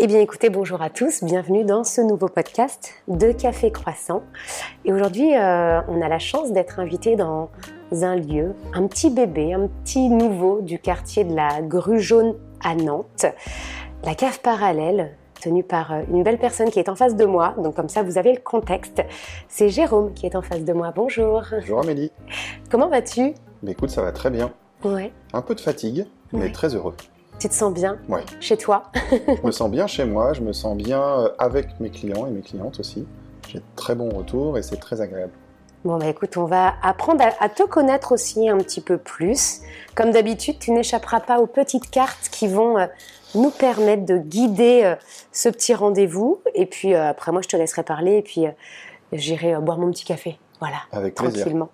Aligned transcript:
Eh 0.00 0.06
bien 0.06 0.20
écoutez, 0.20 0.48
bonjour 0.48 0.80
à 0.80 0.90
tous, 0.90 1.24
bienvenue 1.24 1.64
dans 1.64 1.82
ce 1.82 2.00
nouveau 2.00 2.28
podcast 2.28 2.90
de 3.08 3.32
Café 3.32 3.72
Croissant. 3.72 4.22
Et 4.84 4.92
aujourd'hui, 4.92 5.34
euh, 5.36 5.80
on 5.88 6.00
a 6.00 6.08
la 6.08 6.18
chance 6.20 6.52
d'être 6.52 6.78
invité 6.78 7.16
dans 7.16 7.50
un 7.90 8.14
lieu, 8.16 8.54
un 8.74 8.86
petit 8.86 9.10
bébé, 9.10 9.54
un 9.54 9.66
petit 9.84 10.08
nouveau 10.08 10.60
du 10.60 10.78
quartier 10.78 11.24
de 11.24 11.34
la 11.34 11.62
Grue 11.62 12.00
Jaune 12.00 12.36
à 12.62 12.74
Nantes, 12.76 13.26
la 14.04 14.14
cave 14.14 14.40
parallèle 14.40 15.16
tenue 15.40 15.64
par 15.64 15.92
euh, 15.92 16.02
une 16.10 16.22
belle 16.22 16.38
personne 16.38 16.70
qui 16.70 16.78
est 16.78 16.88
en 16.88 16.94
face 16.96 17.16
de 17.16 17.24
moi. 17.24 17.54
Donc 17.58 17.74
comme 17.74 17.88
ça, 17.88 18.02
vous 18.04 18.18
avez 18.18 18.32
le 18.32 18.40
contexte. 18.40 19.02
C'est 19.48 19.68
Jérôme 19.68 20.12
qui 20.14 20.26
est 20.26 20.36
en 20.36 20.42
face 20.42 20.62
de 20.64 20.72
moi. 20.72 20.92
Bonjour. 20.94 21.42
Bonjour 21.50 21.80
Amélie. 21.80 22.12
Comment 22.70 22.88
vas-tu? 22.88 23.34
Mais 23.62 23.72
écoute, 23.72 23.90
ça 23.90 24.02
va 24.02 24.12
très 24.12 24.30
bien. 24.30 24.52
Ouais. 24.84 25.12
Un 25.32 25.42
peu 25.42 25.56
de 25.56 25.60
fatigue, 25.60 26.06
mais 26.32 26.42
Ouais. 26.44 26.52
très 26.52 26.74
heureux. 26.76 26.94
Tu 27.38 27.48
te 27.48 27.54
sens 27.54 27.72
bien 27.72 27.98
Ouais. 28.08 28.24
chez 28.40 28.56
toi? 28.56 28.84
Je 29.12 29.46
me 29.46 29.52
sens 29.52 29.70
bien 29.70 29.86
chez 29.86 30.04
moi, 30.04 30.32
je 30.32 30.40
me 30.40 30.52
sens 30.52 30.76
bien 30.76 31.00
euh, 31.00 31.28
avec 31.38 31.78
mes 31.80 31.90
clients 31.90 32.26
et 32.26 32.30
mes 32.30 32.40
clientes 32.42 32.80
aussi. 32.80 33.06
J'ai 33.48 33.58
de 33.58 33.64
très 33.76 33.94
bons 33.94 34.10
retours 34.10 34.58
et 34.58 34.62
c'est 34.62 34.76
très 34.76 35.00
agréable. 35.00 35.32
Bon, 35.84 35.96
bah 35.96 36.06
écoute, 36.06 36.36
on 36.36 36.44
va 36.46 36.74
apprendre 36.82 37.22
à, 37.22 37.30
à 37.42 37.48
te 37.48 37.62
connaître 37.62 38.10
aussi 38.12 38.48
un 38.48 38.58
petit 38.58 38.80
peu 38.80 38.98
plus. 38.98 39.60
Comme 39.94 40.10
d'habitude, 40.10 40.58
tu 40.58 40.72
n'échapperas 40.72 41.20
pas 41.20 41.38
aux 41.38 41.46
petites 41.46 41.88
cartes 41.90 42.28
qui 42.32 42.48
vont 42.48 42.76
euh, 42.78 42.86
nous 43.36 43.50
permettre 43.50 44.04
de 44.04 44.18
guider 44.18 44.80
euh, 44.82 44.96
ce 45.30 45.48
petit 45.48 45.74
rendez-vous. 45.74 46.40
Et 46.56 46.66
puis 46.66 46.94
euh, 46.94 47.08
après, 47.08 47.30
moi, 47.30 47.40
je 47.42 47.48
te 47.48 47.56
laisserai 47.56 47.84
parler 47.84 48.16
et 48.16 48.22
puis 48.22 48.46
j'irai 49.12 49.54
boire 49.60 49.78
mon 49.78 49.90
petit 49.92 50.04
café. 50.04 50.38
Voilà, 50.58 50.78
Avec 50.90 51.14
plaisir. 51.14 51.42
tranquillement. 51.42 51.68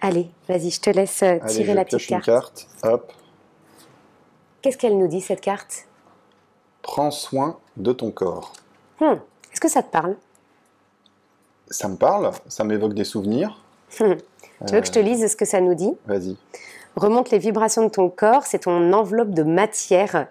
Allez, 0.00 0.30
vas-y, 0.48 0.70
je 0.70 0.80
te 0.80 0.88
laisse 0.90 1.22
Allez, 1.24 1.40
tirer 1.48 1.64
je 1.66 1.72
la 1.72 1.84
petite 1.84 1.98
pioche 1.98 2.10
une 2.10 2.20
carte. 2.20 2.68
carte. 2.80 2.94
Hop. 2.94 3.12
Qu'est-ce 4.62 4.76
qu'elle 4.76 4.98
nous 4.98 5.08
dit, 5.08 5.20
cette 5.20 5.40
carte? 5.40 5.86
Prends 6.82 7.10
soin 7.10 7.58
de 7.76 7.92
ton 7.92 8.10
corps. 8.10 8.52
Hmm, 9.00 9.14
Est-ce 9.52 9.60
que 9.60 9.68
ça 9.68 9.82
te 9.82 9.90
parle? 9.90 10.16
Ça 11.68 11.88
me 11.88 11.96
parle, 11.96 12.30
ça 12.48 12.64
m'évoque 12.64 12.94
des 12.94 13.04
souvenirs. 13.04 13.58
Tu 14.66 14.74
veux 14.74 14.80
que 14.82 14.86
je 14.86 14.92
te 14.92 14.98
Euh, 14.98 15.02
lise 15.02 15.26
ce 15.26 15.36
que 15.36 15.46
ça 15.46 15.62
nous 15.62 15.72
dit? 15.74 15.92
Vas-y. 16.04 16.36
Remonte 16.94 17.30
les 17.30 17.38
vibrations 17.38 17.82
de 17.84 17.88
ton 17.88 18.10
corps, 18.10 18.44
c'est 18.44 18.58
ton 18.58 18.92
enveloppe 18.92 19.30
de 19.30 19.42
matière 19.42 20.26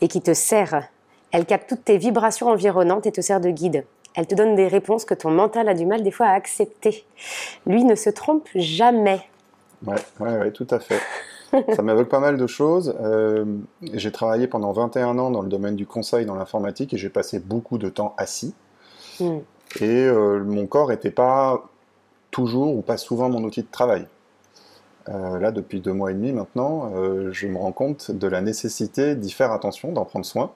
et 0.00 0.08
qui 0.08 0.20
te 0.20 0.34
sert. 0.34 0.88
Elle 1.30 1.46
capte 1.46 1.68
toutes 1.68 1.84
tes 1.84 1.96
vibrations 1.96 2.48
environnantes 2.48 3.06
et 3.06 3.12
te 3.12 3.20
sert 3.20 3.40
de 3.40 3.50
guide. 3.50 3.84
Elle 4.16 4.26
te 4.26 4.34
donne 4.34 4.56
des 4.56 4.66
réponses 4.66 5.04
que 5.04 5.14
ton 5.14 5.30
mental 5.30 5.68
a 5.68 5.74
du 5.74 5.86
mal 5.86 6.02
des 6.02 6.10
fois 6.10 6.26
à 6.26 6.32
accepter. 6.32 7.04
Lui 7.66 7.84
ne 7.84 7.94
se 7.94 8.10
trompe 8.10 8.48
jamais. 8.56 9.20
Ouais, 9.86 9.94
ouais, 10.18 10.36
ouais, 10.38 10.50
tout 10.50 10.66
à 10.70 10.80
fait. 10.80 10.98
Ça 11.74 11.82
m'évoque 11.82 12.08
pas 12.08 12.20
mal 12.20 12.36
de 12.36 12.46
choses. 12.46 12.94
Euh, 13.00 13.44
j'ai 13.94 14.12
travaillé 14.12 14.46
pendant 14.46 14.72
21 14.72 15.18
ans 15.18 15.30
dans 15.30 15.42
le 15.42 15.48
domaine 15.48 15.76
du 15.76 15.86
conseil 15.86 16.26
dans 16.26 16.34
l'informatique 16.34 16.92
et 16.94 16.98
j'ai 16.98 17.08
passé 17.08 17.38
beaucoup 17.38 17.78
de 17.78 17.88
temps 17.88 18.14
assis. 18.18 18.54
Hmm. 19.20 19.38
Et 19.80 20.04
euh, 20.04 20.42
mon 20.44 20.66
corps 20.66 20.88
n'était 20.88 21.10
pas 21.10 21.68
toujours 22.30 22.74
ou 22.74 22.82
pas 22.82 22.96
souvent 22.96 23.28
mon 23.28 23.42
outil 23.44 23.62
de 23.62 23.70
travail. 23.70 24.06
Euh, 25.08 25.38
là, 25.38 25.50
depuis 25.52 25.80
deux 25.80 25.92
mois 25.92 26.10
et 26.10 26.14
demi 26.14 26.32
maintenant, 26.32 26.92
je 27.32 27.46
me 27.46 27.56
rends 27.56 27.72
compte 27.72 28.10
de 28.10 28.26
la 28.26 28.42
nécessité 28.42 29.14
d'y 29.14 29.30
faire 29.30 29.52
attention, 29.52 29.92
d'en 29.92 30.04
prendre 30.04 30.26
soin. 30.26 30.52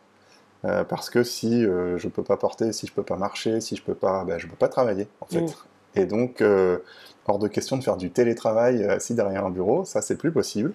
Parce 0.88 1.10
que 1.10 1.24
si 1.24 1.62
je 1.62 2.08
peux 2.08 2.22
pas 2.22 2.36
porter, 2.36 2.72
si 2.72 2.86
je 2.86 2.92
peux 2.92 3.02
pas 3.02 3.16
marcher, 3.16 3.60
si 3.60 3.74
je 3.74 3.82
peux 3.82 3.94
pas, 3.94 4.24
ben, 4.24 4.38
je 4.38 4.46
peux 4.46 4.56
pas 4.56 4.68
travailler 4.68 5.08
en 5.20 5.26
fait. 5.26 5.40
Mm. 5.40 5.71
Et 5.94 6.06
donc, 6.06 6.40
euh, 6.40 6.78
hors 7.26 7.38
de 7.38 7.48
question 7.48 7.76
de 7.76 7.84
faire 7.84 7.96
du 7.96 8.10
télétravail 8.10 8.82
euh, 8.82 8.96
assis 8.96 9.14
derrière 9.14 9.44
un 9.44 9.50
bureau, 9.50 9.84
ça 9.84 10.00
c'est 10.02 10.16
plus 10.16 10.32
possible. 10.32 10.72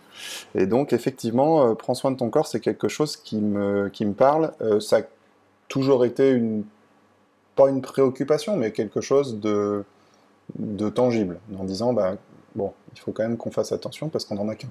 Et 0.55 0.65
donc, 0.65 0.93
effectivement, 0.93 1.67
euh, 1.67 1.73
prends 1.73 1.95
soin 1.95 2.11
de 2.11 2.17
ton 2.17 2.29
corps, 2.29 2.47
c'est 2.47 2.59
quelque 2.59 2.87
chose 2.87 3.17
qui 3.17 3.37
me, 3.37 3.89
qui 3.89 4.05
me 4.05 4.13
parle. 4.13 4.53
Euh, 4.61 4.79
ça 4.79 4.97
a 4.97 5.01
toujours 5.67 6.05
été 6.05 6.29
une, 6.31 6.63
pas 7.55 7.69
une 7.69 7.81
préoccupation, 7.81 8.55
mais 8.55 8.71
quelque 8.71 9.01
chose 9.01 9.39
de, 9.39 9.83
de 10.57 10.89
tangible, 10.89 11.39
en 11.59 11.63
disant, 11.63 11.93
bah, 11.93 12.15
bon, 12.55 12.73
il 12.93 12.99
faut 12.99 13.11
quand 13.11 13.23
même 13.23 13.37
qu'on 13.37 13.51
fasse 13.51 13.71
attention 13.71 14.09
parce 14.09 14.25
qu'on 14.25 14.37
en 14.37 14.47
a 14.47 14.55
qu'un. 14.55 14.69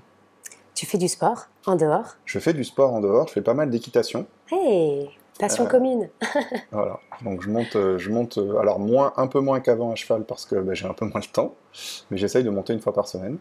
Tu 0.75 0.87
fais 0.87 0.99
du 0.99 1.09
sport 1.09 1.49
en 1.65 1.75
dehors? 1.75 2.17
Je 2.27 2.39
fais 2.39 2.53
du 2.53 2.63
sport 2.63 2.93
en 2.93 3.01
dehors, 3.01 3.29
je 3.29 3.33
fais 3.33 3.43
pas 3.43 3.55
mal 3.55 3.71
d'équitation. 3.71 4.27
Hey, 4.53 5.11
passion 5.39 5.65
Euh, 5.65 5.69
commune. 5.69 6.09
Voilà. 6.73 6.99
Donc 7.23 7.43
je 7.43 7.51
monte, 7.51 7.77
euh, 7.77 7.99
je 7.99 8.11
monte, 8.11 8.39
euh, 8.39 8.59
alors 8.59 8.79
moins, 8.79 9.13
un 9.17 9.27
peu 9.27 9.41
moins 9.41 9.61
qu'avant 9.61 9.93
à 9.93 9.95
cheval 9.95 10.25
parce 10.25 10.45
que 10.47 10.57
bah, 10.57 10.75
j'ai 10.75 10.87
un 10.87 10.93
peu 10.95 11.05
moins 11.07 11.21
le 11.21 11.33
temps, 11.33 11.55
mais 12.11 12.17
j'essaye 12.17 12.45
de 12.45 12.51
monter 12.51 12.73
une 12.73 12.81
fois 12.81 12.93
par 12.93 13.07
semaine. 13.09 13.39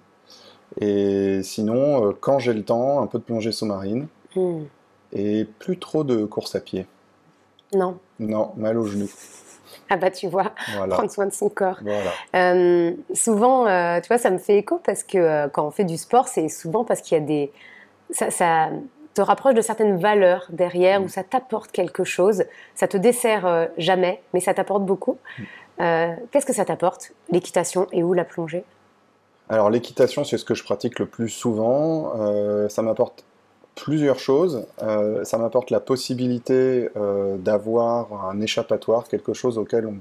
Et 0.82 1.42
sinon, 1.44 2.14
quand 2.20 2.40
j'ai 2.40 2.54
le 2.54 2.64
temps, 2.64 3.02
un 3.02 3.08
peu 3.08 3.20
de 3.20 3.24
plongée 3.24 3.52
sous-marine 3.52 4.08
Hmm. 4.36 4.64
et 5.14 5.46
plus 5.60 5.78
trop 5.80 6.04
de 6.04 6.26
course 6.26 6.56
à 6.56 6.60
pied. 6.60 6.86
Non. 7.74 7.98
Non, 8.20 8.52
mal 8.58 8.78
aux 8.78 8.86
genoux. 8.86 9.10
Ah 9.90 9.96
bah 9.98 10.10
tu 10.12 10.28
vois, 10.28 10.52
Voilà. 10.76 10.96
prendre 10.96 11.12
soin 11.12 11.26
de 11.28 11.32
son 11.34 11.48
corps. 11.48 11.78
Voilà. 11.82 12.12
Euh, 12.36 12.92
souvent, 13.14 13.66
euh, 13.68 14.02
tu 14.02 14.08
vois, 14.08 14.18
ça 14.18 14.32
me 14.32 14.38
fait 14.40 14.58
écho 14.58 14.80
parce 14.84 15.04
que 15.04 15.18
euh, 15.18 15.48
quand 15.48 15.66
on 15.68 15.72
fait 15.72 15.84
du 15.86 15.98
sport, 15.98 16.28
c'est 16.28 16.50
souvent 16.50 16.84
parce 16.84 17.02
qu'il 17.02 17.18
y 17.18 17.22
a 17.22 17.24
des. 17.24 17.52
Ça, 18.10 18.30
ça 18.32 18.70
te 19.16 19.22
rapproche 19.22 19.56
de 19.56 19.62
certaines 19.62 19.98
valeurs 19.98 20.46
derrière 20.50 21.00
Mm. 21.02 21.04
ou 21.06 21.10
ça 21.10 21.24
t'apporte 21.24 21.72
quelque 21.72 22.04
chose. 22.04 22.44
Ça 22.76 22.88
te 22.88 22.98
dessert 22.98 23.48
euh, 23.48 23.66
jamais, 23.78 24.22
mais 24.34 24.40
ça 24.40 24.54
t'apporte 24.54 24.86
beaucoup. 24.86 25.18
Mm. 25.40 25.44
Euh, 25.82 26.14
Qu'est-ce 26.32 26.46
que 26.46 26.54
ça 26.54 26.66
t'apporte, 26.66 27.12
l'équitation 27.32 27.88
et 27.92 28.04
où 28.04 28.14
la 28.14 28.26
plongée 28.26 28.64
Alors 29.50 29.70
l'équitation, 29.72 30.24
c'est 30.24 30.38
ce 30.38 30.46
que 30.46 30.54
je 30.54 30.64
pratique 30.64 31.00
le 31.00 31.06
plus 31.08 31.30
souvent. 31.30 32.14
Euh, 32.20 32.70
ça 32.70 32.82
m'apporte 32.84 33.26
plusieurs 33.76 34.20
choses. 34.20 34.66
Ça 35.24 35.38
m'apporte 35.38 35.70
la 35.70 35.82
possibilité 35.82 36.90
d'avoir 37.40 38.26
un 38.30 38.40
échappatoire, 38.40 39.06
quelque 39.10 39.34
chose 39.34 39.58
auquel 39.58 39.86
on- 39.88 40.00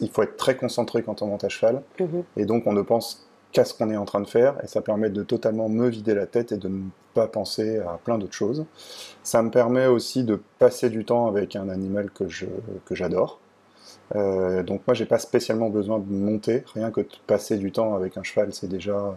il 0.00 0.08
faut 0.10 0.22
être 0.22 0.36
très 0.36 0.54
concentré 0.56 1.02
quand 1.02 1.20
on 1.20 1.26
monte 1.26 1.42
à 1.42 1.48
cheval. 1.48 1.82
Mhm. 1.98 2.22
Et 2.36 2.44
donc 2.44 2.68
on 2.68 2.72
ne 2.72 2.82
pense 2.82 3.26
qu'à 3.54 3.64
ce 3.64 3.72
qu'on 3.72 3.88
est 3.90 3.96
en 3.96 4.04
train 4.04 4.20
de 4.20 4.26
faire. 4.26 4.56
Et 4.62 4.66
ça 4.66 4.82
permet 4.82 5.08
de 5.08 5.22
totalement 5.22 5.70
me 5.70 5.88
vider 5.88 6.14
la 6.14 6.26
tête 6.26 6.52
et 6.52 6.58
de 6.58 6.68
ne 6.68 6.82
pas 7.14 7.26
penser 7.28 7.78
à 7.78 7.98
plein 8.04 8.18
d'autres 8.18 8.34
choses. 8.34 8.66
Ça 9.22 9.42
me 9.42 9.50
permet 9.50 9.86
aussi 9.86 10.24
de 10.24 10.40
passer 10.58 10.90
du 10.90 11.04
temps 11.06 11.26
avec 11.28 11.56
un 11.56 11.68
animal 11.70 12.10
que 12.10 12.28
je- 12.28 12.46
que 12.84 12.94
j'adore. 12.94 13.40
Euh, 14.16 14.62
donc 14.62 14.82
moi, 14.86 14.94
j'ai 14.94 15.06
pas 15.06 15.18
spécialement 15.18 15.70
besoin 15.70 15.98
de 15.98 16.12
monter, 16.12 16.64
rien 16.74 16.90
que 16.90 17.00
de 17.02 17.08
passer 17.26 17.56
du 17.56 17.72
temps 17.72 17.94
avec 17.96 18.16
un 18.18 18.22
cheval, 18.22 18.52
c'est 18.52 18.68
déjà, 18.68 19.16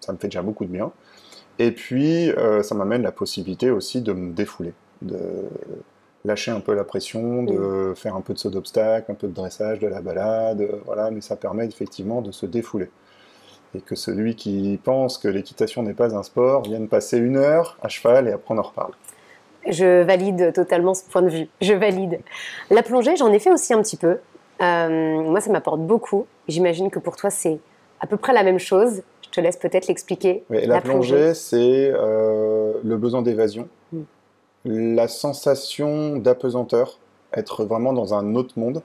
ça 0.00 0.12
me 0.12 0.18
fait 0.18 0.28
déjà 0.28 0.42
beaucoup 0.42 0.64
de 0.64 0.70
bien. 0.72 0.92
Et 1.58 1.72
puis, 1.72 2.30
euh, 2.32 2.62
ça 2.62 2.74
m'amène 2.74 3.02
la 3.02 3.12
possibilité 3.12 3.70
aussi 3.70 4.02
de 4.02 4.12
me 4.12 4.32
défouler, 4.32 4.74
de 5.02 5.18
lâcher 6.24 6.50
un 6.50 6.60
peu 6.60 6.74
la 6.74 6.84
pression, 6.84 7.42
de 7.44 7.92
faire 7.94 8.16
un 8.16 8.22
peu 8.22 8.32
de 8.34 8.38
saut 8.38 8.50
d'obstacle, 8.50 9.12
un 9.12 9.14
peu 9.14 9.28
de 9.28 9.34
dressage, 9.34 9.78
de 9.78 9.86
la 9.88 10.00
balade, 10.00 10.62
euh, 10.62 10.80
voilà. 10.86 11.10
Mais 11.10 11.20
ça 11.20 11.36
permet 11.36 11.66
effectivement 11.66 12.22
de 12.22 12.32
se 12.32 12.46
défouler. 12.46 12.90
Et 13.74 13.80
que 13.80 13.94
celui 13.94 14.36
qui 14.36 14.78
pense 14.82 15.18
que 15.18 15.28
l'équitation 15.28 15.82
n'est 15.82 15.94
pas 15.94 16.14
un 16.14 16.22
sport 16.22 16.62
vienne 16.62 16.88
passer 16.88 17.18
une 17.18 17.36
heure 17.36 17.76
à 17.82 17.88
cheval 17.88 18.28
et 18.28 18.32
après 18.32 18.54
on 18.54 18.58
en 18.58 18.62
reparle. 18.62 18.92
Je 19.68 20.02
valide 20.02 20.52
totalement 20.52 20.94
ce 20.94 21.04
point 21.04 21.22
de 21.22 21.30
vue. 21.30 21.48
Je 21.60 21.72
valide. 21.72 22.20
La 22.70 22.82
plongée, 22.82 23.16
j'en 23.16 23.32
ai 23.32 23.38
fait 23.38 23.50
aussi 23.50 23.72
un 23.72 23.82
petit 23.82 23.96
peu. 23.96 24.18
Euh, 24.62 25.22
moi, 25.22 25.40
ça 25.40 25.50
m'apporte 25.50 25.80
beaucoup. 25.80 26.26
J'imagine 26.48 26.90
que 26.90 26.98
pour 26.98 27.16
toi, 27.16 27.30
c'est 27.30 27.58
à 28.00 28.06
peu 28.06 28.16
près 28.18 28.32
la 28.32 28.42
même 28.42 28.58
chose. 28.58 29.02
Je 29.22 29.30
te 29.30 29.40
laisse 29.40 29.56
peut-être 29.56 29.88
l'expliquer. 29.88 30.44
Oui, 30.50 30.66
la, 30.66 30.82
plongée, 30.82 31.32
c'est 31.32 31.90
euh, 31.94 32.74
le 32.84 32.96
besoin 32.98 33.22
d'évasion, 33.22 33.68
Mm. 34.64 34.94
la 34.94 35.08
sensation 35.08 36.16
d'apesanteur, 36.16 36.98
être 37.34 37.64
vraiment 37.64 37.92
dans 37.92 38.14
un 38.14 38.34
autre 38.34 38.58
monde, 38.58 38.82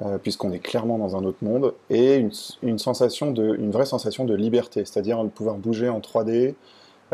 euh, 0.00 0.16
puisqu'on 0.18 0.52
est 0.52 0.60
clairement 0.60 0.96
dans 0.96 1.16
un 1.16 1.24
autre 1.24 1.42
monde, 1.42 1.74
et 1.90 2.16
une, 2.16 2.30
une 2.62 2.78
sensation 2.78 3.32
de, 3.32 3.56
une 3.56 3.72
vraie 3.72 3.86
sensation 3.86 4.24
de 4.24 4.34
liberté, 4.34 4.84
c'est-à-dire 4.84 5.22
de 5.24 5.28
pouvoir 5.28 5.56
bouger 5.56 5.88
en 5.88 5.98
3D, 5.98 6.54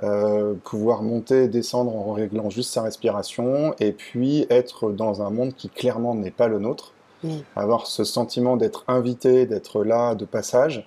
euh, 0.02 0.54
pouvoir 0.64 1.02
monter 1.02 1.44
et 1.44 1.48
descendre 1.48 1.96
en 1.96 2.12
réglant 2.12 2.50
juste 2.50 2.72
sa 2.72 2.82
respiration, 2.82 3.74
et 3.80 3.92
puis 3.92 4.46
être 4.50 4.90
dans 4.90 5.22
un 5.22 5.30
monde 5.30 5.54
qui 5.54 5.70
clairement 5.70 6.14
n'est 6.14 6.30
pas 6.30 6.48
le 6.48 6.58
nôtre, 6.58 6.92
avoir 7.56 7.86
ce 7.86 8.04
sentiment 8.04 8.58
d'être 8.58 8.84
invité, 8.86 9.46
d'être 9.46 9.82
là 9.82 10.14
de 10.14 10.26
passage, 10.26 10.86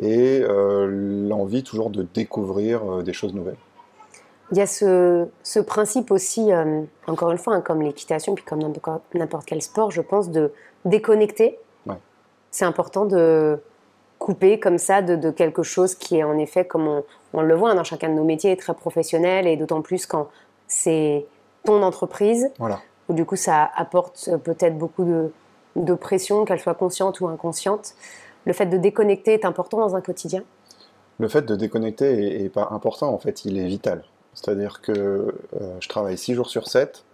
et 0.00 0.40
euh, 0.42 1.28
l'envie 1.28 1.62
toujours 1.62 1.90
de 1.90 2.04
découvrir 2.12 3.04
des 3.04 3.12
choses 3.12 3.34
nouvelles. 3.34 3.56
Il 4.52 4.58
y 4.58 4.60
a 4.60 4.66
ce, 4.66 5.26
ce 5.42 5.58
principe 5.58 6.10
aussi, 6.12 6.52
euh, 6.52 6.82
encore 7.06 7.32
une 7.32 7.38
fois, 7.38 7.54
hein, 7.54 7.60
comme 7.60 7.82
l'équitation, 7.82 8.34
puis 8.34 8.44
comme 8.44 8.60
n'importe 9.14 9.44
quel 9.46 9.60
sport, 9.60 9.90
je 9.90 10.00
pense, 10.00 10.30
de 10.30 10.52
déconnecter. 10.84 11.58
Ouais. 11.86 11.96
C'est 12.52 12.64
important 12.64 13.06
de 13.06 13.60
couper 14.18 14.60
comme 14.60 14.78
ça 14.78 15.02
de, 15.02 15.16
de 15.16 15.30
quelque 15.30 15.62
chose 15.62 15.94
qui 15.94 16.16
est 16.18 16.22
en 16.24 16.38
effet, 16.38 16.64
comme 16.64 16.86
on, 16.86 17.04
on 17.32 17.42
le 17.42 17.54
voit 17.54 17.70
hein, 17.70 17.74
dans 17.74 17.84
chacun 17.84 18.08
de 18.08 18.14
nos 18.14 18.24
métiers, 18.24 18.56
très 18.56 18.72
professionnel, 18.74 19.46
et 19.46 19.56
d'autant 19.56 19.82
plus 19.82 20.06
quand 20.06 20.28
c'est 20.68 21.26
ton 21.64 21.82
entreprise, 21.82 22.48
Voilà. 22.58 22.78
où 23.08 23.14
du 23.14 23.24
coup 23.24 23.36
ça 23.36 23.68
apporte 23.76 24.28
euh, 24.32 24.38
peut-être 24.38 24.78
beaucoup 24.78 25.04
de, 25.04 25.32
de 25.74 25.94
pression, 25.94 26.44
qu'elle 26.44 26.60
soit 26.60 26.74
consciente 26.74 27.20
ou 27.20 27.26
inconsciente. 27.26 27.94
Le 28.44 28.52
fait 28.52 28.66
de 28.66 28.76
déconnecter 28.76 29.34
est 29.34 29.44
important 29.44 29.78
dans 29.78 29.96
un 29.96 30.00
quotidien 30.00 30.44
Le 31.18 31.26
fait 31.28 31.42
de 31.42 31.56
déconnecter 31.56 32.06
est, 32.42 32.44
est 32.44 32.48
pas 32.48 32.68
important, 32.70 33.12
en 33.12 33.18
fait, 33.18 33.44
il 33.44 33.58
est 33.58 33.66
vital. 33.66 34.04
C'est-à-dire 34.36 34.80
que 34.80 34.92
euh, 34.92 35.32
je 35.80 35.88
travaille 35.88 36.16
6 36.16 36.34
jours 36.34 36.48
sur 36.48 36.68
7, 36.68 37.04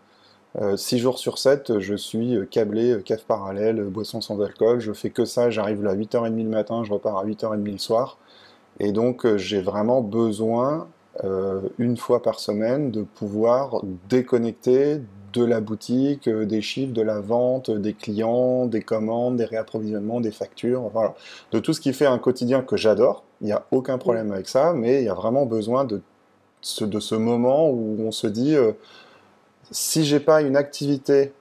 6 0.76 0.98
jours 0.98 1.18
sur 1.18 1.38
7, 1.38 1.78
je 1.78 1.94
suis 1.94 2.38
câblé, 2.50 3.00
cave 3.06 3.24
parallèle, 3.26 3.82
boisson 3.84 4.20
sans 4.20 4.38
alcool. 4.42 4.80
Je 4.80 4.92
fais 4.92 5.08
que 5.08 5.24
ça, 5.24 5.48
j'arrive 5.48 5.86
à 5.86 5.94
8h30 5.94 6.36
le 6.36 6.50
matin, 6.50 6.84
je 6.84 6.92
repars 6.92 7.16
à 7.16 7.24
8h30 7.24 7.64
le 7.64 7.78
soir. 7.78 8.18
Et 8.78 8.92
donc, 8.92 9.26
j'ai 9.36 9.62
vraiment 9.62 10.02
besoin, 10.02 10.88
une 11.78 11.96
fois 11.96 12.20
par 12.20 12.38
semaine, 12.38 12.90
de 12.90 13.00
pouvoir 13.00 13.80
déconnecter, 14.10 15.00
de 15.32 15.44
la 15.44 15.60
boutique, 15.60 16.28
euh, 16.28 16.44
des 16.44 16.60
chiffres, 16.60 16.92
de 16.92 17.02
la 17.02 17.20
vente, 17.20 17.70
des 17.70 17.94
clients, 17.94 18.66
des 18.66 18.82
commandes, 18.82 19.36
des 19.36 19.44
réapprovisionnements, 19.44 20.20
des 20.20 20.30
factures. 20.30 20.90
De 21.52 21.58
tout 21.58 21.72
ce 21.72 21.80
qui 21.80 21.92
fait 21.92 22.06
un 22.06 22.18
quotidien 22.18 22.62
que 22.62 22.76
j'adore. 22.76 23.24
Il 23.40 23.46
n'y 23.46 23.52
a 23.52 23.64
aucun 23.70 23.98
problème 23.98 24.32
avec 24.32 24.48
ça, 24.48 24.72
mais 24.72 25.00
il 25.00 25.04
y 25.04 25.08
a 25.08 25.14
vraiment 25.14 25.46
besoin 25.46 25.84
de 25.84 26.00
de 26.80 27.00
ce 27.00 27.14
moment 27.14 27.68
où 27.68 27.96
on 28.00 28.12
se 28.12 28.26
dit, 28.26 28.54
euh, 28.54 28.72
si 29.70 30.04
j'ai 30.04 30.20
pas 30.20 30.42
une 30.42 30.56
activité 30.56 31.32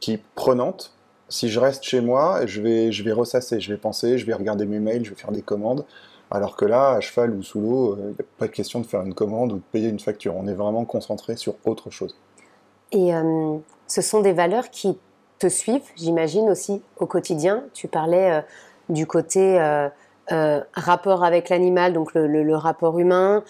qui 0.00 0.14
est 0.14 0.22
prenante, 0.34 0.94
si 1.28 1.48
je 1.48 1.60
reste 1.60 1.82
chez 1.84 2.00
moi, 2.00 2.46
je 2.46 2.60
vais, 2.60 2.92
je 2.92 3.02
vais 3.02 3.12
ressasser, 3.12 3.60
je 3.60 3.72
vais 3.72 3.78
penser, 3.78 4.18
je 4.18 4.26
vais 4.26 4.34
regarder 4.34 4.66
mes 4.66 4.80
mails, 4.80 5.04
je 5.04 5.10
vais 5.10 5.16
faire 5.16 5.32
des 5.32 5.42
commandes. 5.42 5.84
Alors 6.30 6.56
que 6.56 6.64
là, 6.64 6.92
à 6.92 7.00
cheval 7.00 7.34
ou 7.34 7.42
sous 7.42 7.60
l'eau, 7.60 7.96
il 7.98 8.04
n'y 8.04 8.12
a 8.12 8.24
pas 8.38 8.46
de 8.46 8.52
question 8.52 8.80
de 8.80 8.86
faire 8.86 9.02
une 9.02 9.12
commande 9.12 9.52
ou 9.52 9.56
de 9.56 9.62
payer 9.70 9.88
une 9.88 10.00
facture. 10.00 10.34
On 10.36 10.46
est 10.46 10.54
vraiment 10.54 10.84
concentré 10.86 11.36
sur 11.36 11.54
autre 11.64 11.90
chose. 11.90 12.16
Et 12.90 13.14
euh, 13.14 13.56
ce 13.86 14.02
sont 14.02 14.20
des 14.20 14.32
valeurs 14.32 14.70
qui 14.70 14.98
te 15.38 15.46
suivent, 15.46 15.90
j'imagine, 15.96 16.48
aussi 16.48 16.82
au 16.98 17.06
quotidien. 17.06 17.64
Tu 17.74 17.88
parlais 17.88 18.32
euh, 18.32 18.40
du 18.88 19.06
côté 19.06 19.60
euh, 19.60 20.60
rapport 20.72 21.24
avec 21.24 21.48
l'animal, 21.48 21.92
donc 21.92 22.12
le, 22.14 22.54
rapport 22.54 22.98
humain, 22.98 23.42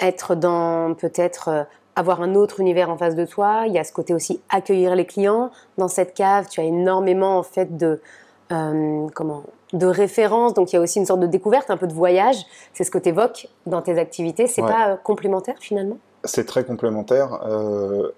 être 0.00 0.34
dans 0.34 0.94
peut-être 0.94 1.66
avoir 1.96 2.22
un 2.22 2.34
autre 2.34 2.60
univers 2.60 2.90
en 2.90 2.96
face 2.96 3.14
de 3.14 3.24
toi. 3.24 3.64
Il 3.66 3.72
y 3.72 3.78
a 3.78 3.84
ce 3.84 3.92
côté 3.92 4.14
aussi 4.14 4.40
accueillir 4.48 4.94
les 4.96 5.06
clients. 5.06 5.50
Dans 5.78 5.88
cette 5.88 6.14
cave, 6.14 6.48
tu 6.48 6.60
as 6.60 6.64
énormément 6.64 7.38
en 7.38 7.42
fait 7.42 7.76
de 7.76 8.00
comment 8.48 9.42
de 9.74 9.86
références, 9.86 10.54
donc 10.54 10.72
il 10.72 10.76
y 10.76 10.78
a 10.78 10.82
aussi 10.82 10.98
une 10.98 11.06
sorte 11.06 11.20
de 11.20 11.26
découverte, 11.26 11.70
un 11.70 11.76
peu 11.76 11.86
de 11.86 11.92
voyage. 11.92 12.36
C'est 12.72 12.84
ce 12.84 12.90
que 12.90 12.98
tu 12.98 13.10
évoques 13.10 13.48
dans 13.66 13.82
tes 13.82 13.98
activités. 13.98 14.46
C'est 14.46 14.62
pas 14.62 14.96
complémentaire 15.02 15.56
finalement? 15.60 15.98
C'est 16.24 16.46
très 16.46 16.64
complémentaire. 16.64 17.40
Euh, 17.46 18.10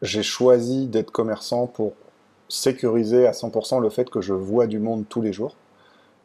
j'ai 0.00 0.22
choisi 0.22 0.86
d'être 0.86 1.10
commerçant 1.10 1.66
pour 1.66 1.92
sécuriser 2.48 3.26
à 3.26 3.32
100% 3.32 3.80
le 3.80 3.90
fait 3.90 4.08
que 4.08 4.20
je 4.20 4.32
vois 4.32 4.66
du 4.66 4.78
monde 4.78 5.04
tous 5.08 5.20
les 5.20 5.32
jours, 5.32 5.56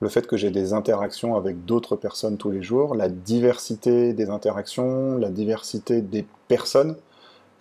le 0.01 0.10
fait 0.10 0.28
que 0.28 0.38
j'ai 0.38 0.51
des 0.51 0.74
interactions 0.74 1.36
avec 1.36 1.66
d'autres 1.66 1.96
personnes 1.96 2.38
tous 2.38 2.51
les 2.51 2.62
jours, 2.62 2.96
la 2.96 3.10
diversité 3.10 4.13
des 4.13 4.30
interactions, 4.30 5.18
la 5.18 5.30
diversité 5.30 6.01
des 6.01 6.25
personnes, 6.48 6.96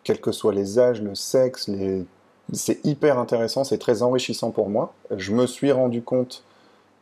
quels 0.04 0.20
que 0.20 0.32
soient 0.32 0.54
les 0.54 0.78
âges, 0.78 1.02
le 1.02 1.14
sexe, 1.14 1.68
c'est 2.52 2.84
hyper 2.84 3.18
intéressant, 3.18 3.64
c'est 3.64 3.78
très 3.78 4.02
enrichissant 4.02 4.50
pour 4.50 4.68
moi. 4.68 4.94
Je 5.16 5.32
me 5.32 5.46
suis 5.46 5.72
rendu 5.72 6.00
compte 6.02 6.44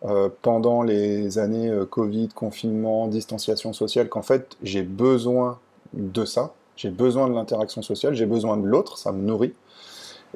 euh, 0.05 0.29
pendant 0.43 0.83
les 0.83 1.39
années 1.39 1.69
euh, 1.69 1.85
Covid, 1.85 2.29
confinement, 2.29 3.07
distanciation 3.09 3.73
sociale 3.73 4.09
qu'en 4.09 4.23
fait 4.23 4.57
j'ai 4.63 4.83
besoin 4.83 5.59
de 5.95 6.25
ça. 6.25 6.53
J'ai 6.77 6.91
besoin 6.91 7.29
de 7.29 7.35
l'interaction 7.35 7.81
sociale, 7.81 8.15
j'ai 8.15 8.27
besoin 8.27 8.59
de 8.59 8.67
l'autre, 8.67 8.99
ça 8.99 9.13
me 9.13 9.23
nourrit. 9.23 9.55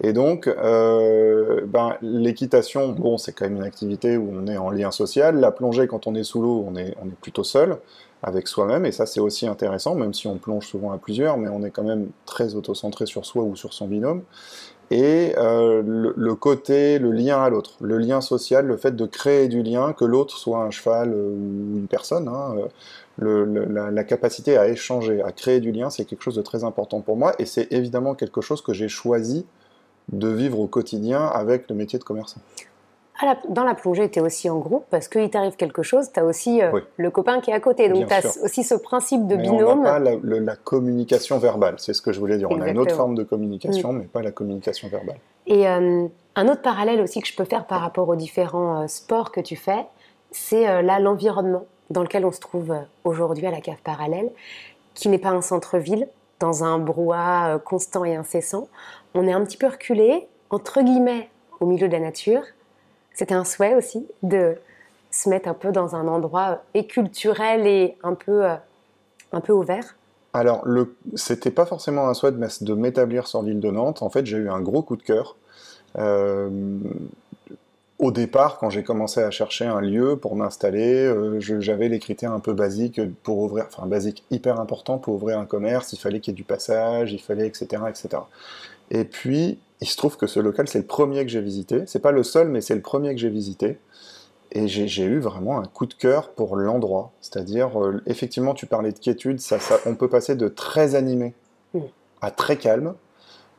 Et 0.02 0.12
donc, 0.12 0.46
euh, 0.46 1.60
ben, 1.66 1.96
l'équitation, 2.00 2.92
bon, 2.92 3.18
c'est 3.18 3.32
quand 3.32 3.44
même 3.44 3.56
une 3.56 3.64
activité 3.64 4.16
où 4.16 4.30
on 4.32 4.46
est 4.46 4.56
en 4.56 4.70
lien 4.70 4.90
social. 4.90 5.38
La 5.38 5.52
plongée, 5.52 5.86
quand 5.86 6.06
on 6.06 6.14
est 6.14 6.24
sous 6.24 6.40
l'eau, 6.40 6.64
on 6.66 6.76
est, 6.76 6.94
plutôt 7.20 7.44
seul 7.44 7.78
avec 8.22 8.48
soi-même, 8.48 8.84
et 8.84 8.92
ça 8.92 9.06
c'est 9.06 9.20
aussi 9.20 9.46
intéressant, 9.46 9.94
même 9.94 10.12
si 10.12 10.26
on 10.26 10.36
plonge 10.36 10.66
souvent 10.66 10.92
à 10.92 10.98
plusieurs, 10.98 11.38
mais 11.38 11.48
on 11.48 11.62
est 11.62 11.70
quand 11.70 11.84
même 11.84 12.08
très 12.26 12.54
auto-centré 12.54 13.06
sur 13.06 13.24
soi 13.24 13.44
ou 13.44 13.56
sur 13.56 13.72
son 13.72 13.88
binôme. 13.88 14.22
Et 14.90 15.34
euh, 15.38 15.82
le, 15.84 16.34
côté, 16.34 16.98
le 16.98 17.12
lien 17.12 17.42
à 17.42 17.48
l'autre, 17.48 17.76
le 17.80 17.96
lien 17.96 18.20
social, 18.20 18.66
le 18.66 18.76
fait 18.76 18.94
de 18.94 19.06
créer 19.06 19.48
du 19.48 19.62
lien, 19.62 19.92
que 19.94 20.04
l'autre 20.04 20.36
soit 20.36 20.58
un 20.58 20.70
cheval 20.70 21.14
ou 21.14 21.78
une 21.78 21.86
personne, 21.88 22.28
hein, 22.28 22.56
la, 23.18 24.04
capacité 24.04 24.58
à 24.58 24.68
échanger, 24.68 25.22
à 25.22 25.32
créer 25.32 25.60
du 25.60 25.72
lien, 25.72 25.88
c'est 25.90 26.04
quelque 26.04 26.22
chose 26.22 26.36
de 26.36 26.42
très 26.42 26.64
important 26.64 27.00
pour 27.00 27.16
moi 27.16 27.34
et 27.38 27.46
c'est 27.46 27.72
évidemment 27.72 28.14
quelque 28.14 28.40
chose 28.40 28.62
que 28.62 28.72
j'ai 28.72 28.88
choisi 28.88 29.46
de 30.12 30.28
vivre 30.28 30.58
au 30.58 30.66
quotidien 30.66 31.26
avec 31.26 31.68
le 31.68 31.74
métier 31.74 31.98
de 31.98 32.04
commerçant. 32.04 32.40
dans 33.48 33.64
la 33.64 33.74
plongée, 33.74 34.10
tu 34.10 34.18
es 34.18 34.22
aussi 34.22 34.50
en 34.50 34.58
groupe 34.58 34.84
parce 34.90 35.08
qu'il 35.08 35.28
t'arrive 35.30 35.56
quelque 35.56 35.82
chose, 35.82 36.10
tu 36.12 36.20
as 36.20 36.24
aussi 36.24 36.62
euh, 36.62 36.80
le 36.96 37.10
copain 37.10 37.40
qui 37.40 37.50
est 37.50 37.54
à 37.54 37.60
côté. 37.60 37.88
Donc 37.88 38.08
tu 38.08 38.14
as 38.14 38.42
aussi 38.42 38.64
ce 38.64 38.74
principe 38.74 39.26
de 39.26 39.36
binôme. 39.36 39.80
On 39.80 39.82
n'a 39.82 39.92
pas 39.92 39.98
la, 39.98 40.56
communication 40.56 41.38
verbale, 41.38 41.74
c'est 41.78 41.94
ce 41.94 42.02
que 42.02 42.12
je 42.12 42.20
voulais 42.20 42.38
dire. 42.38 42.50
On 42.50 42.60
a 42.60 42.68
une 42.68 42.78
autre 42.78 42.94
forme 42.94 43.14
de 43.14 43.22
communication, 43.22 43.92
mm. 43.92 43.98
mais 43.98 44.04
pas 44.04 44.22
la 44.22 44.32
communication 44.32 44.88
verbale. 44.88 45.18
Et 45.46 45.68
euh, 45.68 46.06
un 46.36 46.48
autre 46.48 46.62
parallèle 46.62 47.00
aussi 47.00 47.20
que 47.20 47.28
je 47.28 47.36
peux 47.36 47.44
faire 47.44 47.66
par 47.66 47.80
rapport 47.80 48.08
aux 48.08 48.16
différents 48.16 48.82
euh, 48.82 48.86
sports 48.86 49.32
que 49.32 49.40
tu 49.40 49.56
fais, 49.56 49.86
c'est 50.32 50.82
là 50.82 51.00
l'environnement 51.00 51.64
dans 51.90 52.02
lequel 52.02 52.24
on 52.24 52.30
se 52.30 52.38
trouve 52.38 52.72
aujourd'hui 53.02 53.46
à 53.46 53.50
la 53.50 53.60
cave 53.60 53.82
parallèle, 53.82 54.30
qui 54.94 55.08
n'est 55.08 55.18
pas 55.18 55.30
un 55.30 55.42
centre-ville, 55.42 56.06
dans 56.40 56.64
un 56.64 56.78
brouhaha 56.78 57.54
euh, 57.54 57.58
constant 57.58 58.04
et 58.04 58.16
incessant. 58.16 58.68
On 59.14 59.26
est 59.26 59.32
un 59.32 59.44
petit 59.44 59.56
peu 59.56 59.68
reculé, 59.68 60.26
entre 60.50 60.82
guillemets, 60.82 61.30
au 61.60 61.66
milieu 61.66 61.86
de 61.86 61.92
la 61.92 62.00
nature. 62.00 62.42
C'était 63.14 63.34
un 63.34 63.44
souhait 63.44 63.74
aussi 63.74 64.06
de 64.22 64.56
se 65.10 65.28
mettre 65.28 65.48
un 65.48 65.54
peu 65.54 65.70
dans 65.72 65.94
un 65.94 66.08
endroit 66.08 66.62
et 66.74 66.80
euh, 66.80 66.82
culturel 66.82 67.66
et 67.66 67.96
un 68.02 68.14
peu, 68.14 68.44
un 69.32 69.40
peu 69.40 69.52
ouvert. 69.52 69.96
Alors, 70.32 70.62
le, 70.64 70.96
c'était 71.14 71.50
pas 71.50 71.66
forcément 71.66 72.08
un 72.08 72.14
souhait 72.14 72.32
de 72.32 72.74
m'établir 72.74 73.26
sur 73.26 73.42
l'île 73.42 73.60
de 73.60 73.70
Nantes. 73.70 74.02
En 74.02 74.10
fait, 74.10 74.26
j'ai 74.26 74.36
eu 74.36 74.48
un 74.48 74.60
gros 74.60 74.82
coup 74.82 74.96
de 74.96 75.02
cœur 75.02 75.36
au 78.00 78.12
départ, 78.12 78.56
quand 78.58 78.70
j'ai 78.70 78.82
commencé 78.82 79.20
à 79.22 79.30
chercher 79.30 79.66
un 79.66 79.80
lieu 79.82 80.16
pour 80.16 80.34
m'installer, 80.34 81.04
euh, 81.04 81.38
j'avais 81.38 81.88
les 81.90 81.98
critères 81.98 82.32
un 82.32 82.40
peu 82.40 82.54
basiques 82.54 82.98
pour 83.22 83.38
ouvrir, 83.38 83.66
enfin 83.68 83.86
basiques 83.86 84.24
hyper 84.30 84.58
importants 84.58 84.96
pour 84.96 85.14
ouvrir 85.14 85.38
un 85.38 85.44
commerce. 85.44 85.92
Il 85.92 85.98
fallait 85.98 86.18
qu'il 86.20 86.32
y 86.32 86.34
ait 86.34 86.36
du 86.36 86.44
passage, 86.44 87.12
il 87.12 87.20
fallait, 87.20 87.46
etc., 87.46 87.82
etc. 87.88 88.22
Et 88.90 89.04
puis, 89.04 89.58
il 89.82 89.86
se 89.86 89.98
trouve 89.98 90.16
que 90.16 90.26
ce 90.26 90.40
local, 90.40 90.66
c'est 90.66 90.78
le 90.78 90.86
premier 90.86 91.24
que 91.24 91.30
j'ai 91.30 91.42
visité. 91.42 91.82
C'est 91.86 92.00
pas 92.00 92.10
le 92.10 92.22
seul, 92.22 92.48
mais 92.48 92.62
c'est 92.62 92.74
le 92.74 92.80
premier 92.80 93.14
que 93.14 93.20
j'ai 93.20 93.28
visité. 93.28 93.78
Et 94.52 94.66
j'ai 94.66 95.04
eu 95.04 95.18
vraiment 95.18 95.60
un 95.60 95.66
coup 95.66 95.84
de 95.84 95.94
cœur 95.94 96.30
pour 96.30 96.56
l'endroit. 96.56 97.12
C'est-à-dire, 97.20 97.78
euh, 97.80 98.02
effectivement, 98.06 98.54
tu 98.54 98.64
parlais 98.64 98.92
de 98.92 98.98
quiétude, 98.98 99.40
ça, 99.40 99.60
ça, 99.60 99.78
on 99.84 99.94
peut 99.94 100.08
passer 100.08 100.36
de 100.36 100.48
très 100.48 100.94
animé 100.94 101.34
mmh. 101.74 101.80
à 102.22 102.30
très 102.30 102.56
calme 102.56 102.94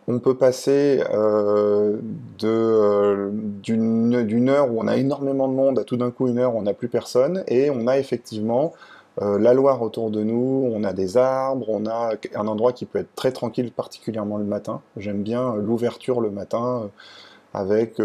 on 0.08 0.20
peut 0.20 0.36
passer 0.36 1.04
euh, 1.14 1.98
euh, 2.44 3.30
d'une 3.32 4.50
heure 4.50 4.72
où 4.72 4.82
on 4.82 4.88
a 4.88 4.98
énormément 4.98 5.48
de 5.48 5.54
monde 5.54 5.80
à 5.80 5.84
tout 5.84 5.98
d'un 5.98 6.12
coup 6.12 6.28
une 6.28 6.40
heure 6.40 6.56
où 6.56 6.60
on 6.60 6.64
n'a 6.64 6.74
plus 6.74 6.88
personne 6.88 7.44
et 7.48 7.70
on 7.70 7.88
a 7.88 7.98
effectivement 7.98 8.74
euh, 9.22 9.38
la 9.38 9.54
Loire 9.54 9.82
autour 9.82 10.10
de 10.10 10.24
nous, 10.24 10.70
on 10.74 10.84
a 10.84 10.94
des 10.94 11.18
arbres, 11.18 11.70
on 11.70 11.86
a 11.86 12.14
un 12.34 12.48
endroit 12.48 12.74
qui 12.74 12.86
peut 12.86 13.00
être 13.00 13.14
très 13.16 13.32
tranquille, 13.32 13.72
particulièrement 13.72 14.38
le 14.38 14.46
matin. 14.46 14.82
J'aime 14.98 15.22
bien 15.22 15.56
l'ouverture 15.56 16.22
le 16.22 16.32
matin 16.32 16.90
avec 17.54 18.00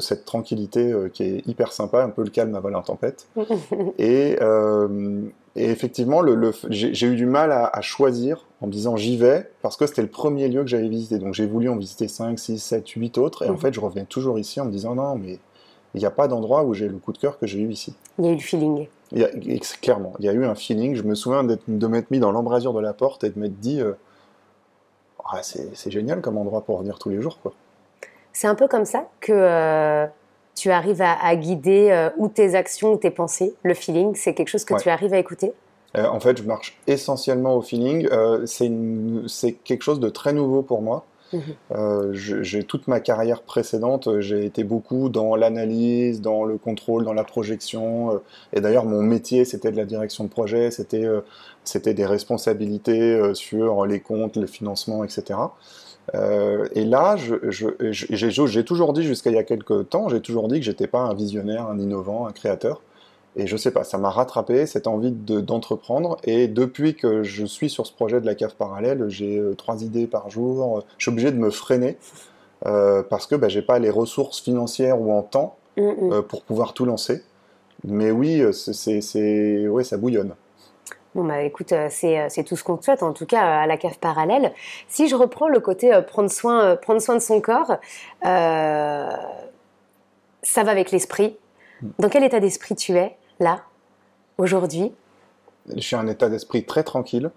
cette 0.00 0.24
tranquillité 0.24 0.94
qui 1.12 1.22
est 1.22 1.46
hyper 1.46 1.72
sympa, 1.72 2.02
un 2.02 2.10
peu 2.10 2.22
le 2.22 2.30
calme 2.30 2.54
avant 2.54 2.68
la 2.68 2.82
tempête. 2.82 3.28
et, 3.98 4.38
et 5.56 5.64
effectivement, 5.68 6.20
le, 6.20 6.52
j'ai 6.70 7.06
eu 7.06 7.16
du 7.16 7.26
mal 7.26 7.50
à, 7.50 7.80
choisir 7.80 8.46
en 8.60 8.66
me 8.68 8.72
disant 8.72 8.96
j'y 8.96 9.16
vais 9.16 9.50
parce 9.62 9.76
que 9.76 9.86
c'était 9.86 10.02
le 10.02 10.08
premier 10.08 10.48
lieu 10.48 10.62
que 10.62 10.68
j'avais 10.68 10.88
visité. 10.88 11.18
Donc 11.18 11.34
j'ai 11.34 11.46
voulu 11.46 11.68
en 11.68 11.76
visiter 11.76 12.06
5, 12.06 12.38
6, 12.38 12.58
7, 12.58 12.88
8 12.88 13.18
autres. 13.18 13.44
Et 13.44 13.48
en 13.48 13.52
mhm. 13.52 13.58
fait, 13.58 13.74
je 13.74 13.80
revenais 13.80 14.04
toujours 14.04 14.38
ici 14.38 14.60
en 14.60 14.66
me 14.66 14.70
disant 14.70 14.94
non, 14.94 15.16
mais 15.16 15.38
il 15.94 15.98
n'y 15.98 16.06
a 16.06 16.10
pas 16.10 16.28
d'endroit 16.28 16.64
où 16.64 16.72
j'ai 16.72 16.88
le 16.88 16.98
coup 16.98 17.12
de 17.12 17.18
cœur 17.18 17.38
que 17.38 17.48
j'ai 17.48 17.58
eu 17.58 17.70
ici. 17.70 17.94
Il 18.18 18.26
y 18.26 18.28
a 18.28 18.30
eu 18.30 18.36
le 18.36 18.40
feeling. 18.40 18.86
Il 19.12 19.18
y 19.18 19.24
a, 19.24 19.30
clairement, 19.82 20.12
il 20.20 20.24
y 20.24 20.28
a 20.28 20.32
eu 20.32 20.44
un 20.44 20.54
feeling. 20.54 20.94
Je 20.94 21.02
me 21.02 21.16
souviens 21.16 21.42
de 21.42 21.86
m'être 21.88 22.12
mis 22.12 22.20
dans 22.20 22.30
l'embrasure 22.30 22.72
de 22.72 22.80
la 22.80 22.92
porte 22.92 23.24
et 23.24 23.30
de 23.30 23.38
m'être 23.38 23.58
dit 23.58 23.80
euh, 23.80 23.94
ah, 25.24 25.40
c'est 25.42 25.90
génial 25.90 26.20
comme 26.20 26.38
endroit 26.38 26.60
pour 26.62 26.78
venir 26.78 27.00
tous 27.00 27.10
les 27.10 27.20
jours. 27.20 27.40
quoi. 27.42 27.52
C'est 28.32 28.46
un 28.46 28.54
peu 28.54 28.68
comme 28.68 28.84
ça 28.84 29.08
que. 29.20 29.32
Euh, 29.32 30.06
tu 30.56 30.70
arrives 30.70 31.00
à, 31.00 31.34
guider 31.36 31.90
euh, 31.90 32.10
ou 32.18 32.28
tes 32.28 32.54
actions 32.54 32.92
ou 32.92 32.96
tes 32.98 33.10
pensées, 33.10 33.54
le 33.62 33.72
feeling, 33.72 34.14
c'est 34.14 34.34
quelque 34.34 34.48
chose 34.48 34.64
que 34.64 34.74
tu 34.78 34.90
arrives 34.90 35.14
à 35.14 35.18
écouter 35.18 35.54
euh, 35.96 36.04
En 36.06 36.20
fait, 36.20 36.36
je 36.36 36.42
marche 36.42 36.76
essentiellement 36.86 37.56
au 37.56 37.62
feeling. 37.62 38.06
C'est 38.44 39.52
quelque 39.64 39.82
chose 39.82 40.00
de 40.00 40.10
très 40.10 40.34
nouveau 40.34 40.60
pour 40.62 40.82
moi. 40.82 41.06
Mhm. 41.32 42.12
j'ai 42.12 42.64
toute 42.64 42.88
ma 42.88 42.98
carrière 42.98 43.42
précédente, 43.42 44.20
j'ai 44.20 44.44
été 44.44 44.64
beaucoup 44.64 45.08
dans 45.08 45.36
l'analyse, 45.36 46.20
dans 46.20 46.44
le 46.44 46.58
contrôle, 46.58 47.04
dans 47.04 47.12
la 47.14 47.24
projection. 47.24 48.20
et 48.52 48.60
d'ailleurs, 48.60 48.84
mon 48.84 49.00
métier, 49.00 49.46
c'était 49.46 49.70
de 49.70 49.76
la 49.76 49.84
direction 49.86 50.24
de 50.24 50.28
projet, 50.28 50.72
c'était 50.72 51.06
c'était 51.64 51.94
des 51.94 52.04
responsabilités 52.04 53.32
sur 53.32 53.86
les 53.86 54.00
comptes, 54.00 54.36
le 54.36 54.48
financement, 54.48 55.04
etc. 55.04 55.38
Euh, 56.14 56.66
et 56.74 56.84
là, 56.84 57.16
j'ai 57.16 58.64
toujours 58.64 58.92
dit 58.92 59.02
jusqu'à 59.02 59.30
il 59.30 59.36
y 59.36 59.38
a 59.38 59.44
quelques 59.44 59.88
temps, 59.88 60.08
j'ai 60.08 60.20
toujours 60.20 60.48
dit 60.48 60.58
que 60.58 60.64
j'étais 60.64 60.86
pas 60.86 61.00
un 61.00 61.14
visionnaire, 61.14 61.68
un 61.68 61.78
innovant, 61.78 62.26
un 62.26 62.32
créateur. 62.32 62.80
Et 63.36 63.46
je 63.46 63.56
sais 63.56 63.70
pas, 63.70 63.84
ça 63.84 63.96
m'a 63.96 64.10
rattrapé 64.10 64.66
cette 64.66 64.86
envie 64.86 65.12
d'entreprendre. 65.12 66.16
et 66.24 66.48
depuis 66.48 66.96
que 66.96 67.22
je 67.22 67.44
suis 67.46 67.70
sur 67.70 67.86
ce 67.86 67.92
projet 67.92 68.20
de 68.20 68.26
la 68.26 68.34
cave 68.34 68.54
parallèle, 68.56 69.08
j'ai 69.08 69.38
euh, 69.38 69.54
trois 69.54 69.82
idées 69.82 70.08
par 70.08 70.30
jour. 70.30 70.82
Je 70.98 71.04
suis 71.04 71.12
obligé 71.12 71.30
de 71.30 71.36
me 71.36 71.50
freiner 71.50 71.96
euh, 72.66 73.02
parce 73.08 73.26
que 73.26 73.36
bah, 73.36 73.48
j'ai 73.48 73.62
pas 73.62 73.78
les 73.78 73.90
ressources 73.90 74.40
financières 74.40 75.00
ou 75.00 75.12
en 75.12 75.22
temps 75.22 75.56
mm, 75.76 75.82
mm. 75.82 76.12
Euh, 76.12 76.22
pour 76.22 76.42
pouvoir 76.42 76.74
tout 76.74 76.84
lancer. 76.84 77.22
Mais 77.84 78.10
oui, 78.10 78.42
c'est, 78.52 79.68
ouais, 79.68 79.84
ça 79.84 79.96
bouillonne. 79.96 80.34
Bon, 81.14 81.24
bah 81.24 81.42
écoute, 81.42 81.74
c'est 81.88 82.44
tout 82.46 82.56
ce 82.56 82.62
qu'on 82.62 82.76
te 82.76 82.84
souhaite, 82.84 83.02
en 83.02 83.12
tout 83.12 83.26
cas 83.26 83.42
à 83.42 83.66
la 83.66 83.76
cave 83.76 83.98
parallèle. 83.98 84.52
Si 84.88 85.08
je 85.08 85.16
reprends 85.16 85.48
le 85.48 85.58
côté 85.58 85.98
prendre, 86.06 86.30
soin, 86.30 86.76
prendre 86.76 87.00
soin 87.00 87.16
de 87.16 87.20
son 87.20 87.40
corps, 87.40 87.78
ça 90.42 90.62
va 90.62 90.70
avec 90.70 90.90
l'esprit. 90.92 91.36
Mm. 91.82 91.88
Dans 91.98 92.08
quel 92.08 92.24
état 92.24 92.38
d'esprit 92.40 92.76
tu 92.76 92.96
es 92.96 93.16
là, 93.40 93.62
aujourd'hui? 94.38 94.92
Je 95.74 95.80
suis 95.80 95.96
en 95.96 96.06
état 96.06 96.28
d'esprit 96.28 96.64
très 96.64 96.84
tranquille. 96.84 97.30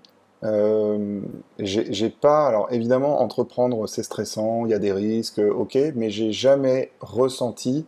Euh, 0.44 1.22
j'ai 1.60 2.10
pas, 2.10 2.48
alors 2.48 2.68
évidemment, 2.72 3.22
entreprendre 3.22 3.88
c'est 3.88 4.04
stressant, 4.04 4.66
il 4.66 4.72
y 4.72 4.74
a 4.74 4.80
des 4.80 4.92
risques, 4.92 5.40
ok, 5.40 5.78
mais 5.96 6.10
j'ai 6.10 6.34
jamais 6.34 6.92
ressenti 7.00 7.86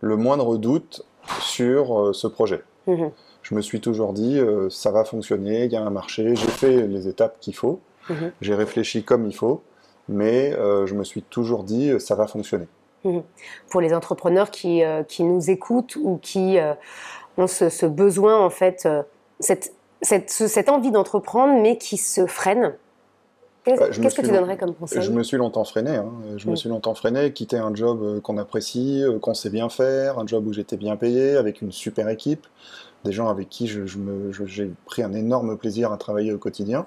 le 0.00 0.16
moindre 0.16 0.56
doute 0.56 1.02
sur 1.40 2.00
euh, 2.00 2.12
ce 2.14 2.26
projet. 2.26 2.62
Mhm. 2.86 3.10
Je 3.48 3.54
me 3.54 3.60
suis 3.60 3.80
toujours 3.80 4.12
dit, 4.12 4.38
euh, 4.38 4.68
ça 4.70 4.90
va 4.90 5.04
fonctionner, 5.04 5.64
il 5.64 5.72
y 5.72 5.76
a 5.76 5.82
un 5.82 5.90
marché, 5.90 6.34
j'ai 6.36 6.48
fait 6.48 6.86
les 6.86 7.08
étapes 7.08 7.38
qu'il 7.40 7.54
faut, 7.54 7.80
mhm. 8.10 8.32
j'ai 8.40 8.54
réfléchi 8.54 9.04
comme 9.04 9.26
il 9.26 9.34
faut, 9.34 9.62
mais 10.08 10.52
je 10.52 10.94
me 10.94 11.04
suis 11.04 11.22
toujours 11.22 11.64
dit, 11.64 11.92
ça 12.00 12.14
va 12.14 12.26
fonctionner. 12.26 12.66
Mhm. 13.04 13.22
Pour 13.70 13.80
les 13.80 13.94
entrepreneurs 13.94 14.50
qui, 14.50 14.82
qui, 15.06 15.22
nous 15.22 15.50
écoutent 15.50 15.96
ou 15.96 16.18
qui 16.20 16.58
ont 17.38 17.46
ce, 17.46 17.86
besoin, 17.86 18.38
en 18.38 18.50
fait, 18.50 18.84
euh, 18.84 19.02
cette, 19.40 19.72
cette, 20.02 20.68
envie 20.68 20.90
d'entreprendre, 20.90 21.60
mais 21.60 21.78
qui 21.78 21.96
se 21.96 22.26
freine. 22.26 22.74
Qu'est-ce 23.64 24.00
bah, 24.00 24.10
que 24.10 24.20
tu 24.22 24.28
donnerais 24.28 24.56
comme 24.56 24.74
conseil? 24.74 25.02
Je 25.02 25.10
me 25.10 25.22
suis 25.22 25.36
longtemps 25.36 25.64
freiné. 25.64 25.96
Hein. 25.96 26.10
Je 26.36 26.48
me 26.48 26.56
suis 26.56 26.68
longtemps 26.68 26.94
freiné, 26.94 27.32
quitter 27.32 27.58
un 27.58 27.74
job 27.74 28.00
euh, 28.02 28.20
qu'on 28.20 28.38
apprécie, 28.38 29.02
euh, 29.02 29.18
qu'on 29.18 29.34
sait 29.34 29.50
bien 29.50 29.68
faire, 29.68 30.18
un 30.18 30.26
job 30.26 30.46
où 30.46 30.52
j'étais 30.52 30.76
bien 30.76 30.96
payé, 30.96 31.36
avec 31.36 31.60
une 31.60 31.70
super 31.70 32.08
équipe, 32.08 32.46
des 33.04 33.12
gens 33.12 33.28
avec 33.28 33.48
qui 33.48 33.66
j'ai 33.66 33.86
je, 33.86 34.64
pris 34.86 35.02
un 35.02 35.12
énorme 35.12 35.56
plaisir 35.56 35.92
à 35.92 35.96
travailler 35.96 36.32
au 36.32 36.38
quotidien. 36.38 36.86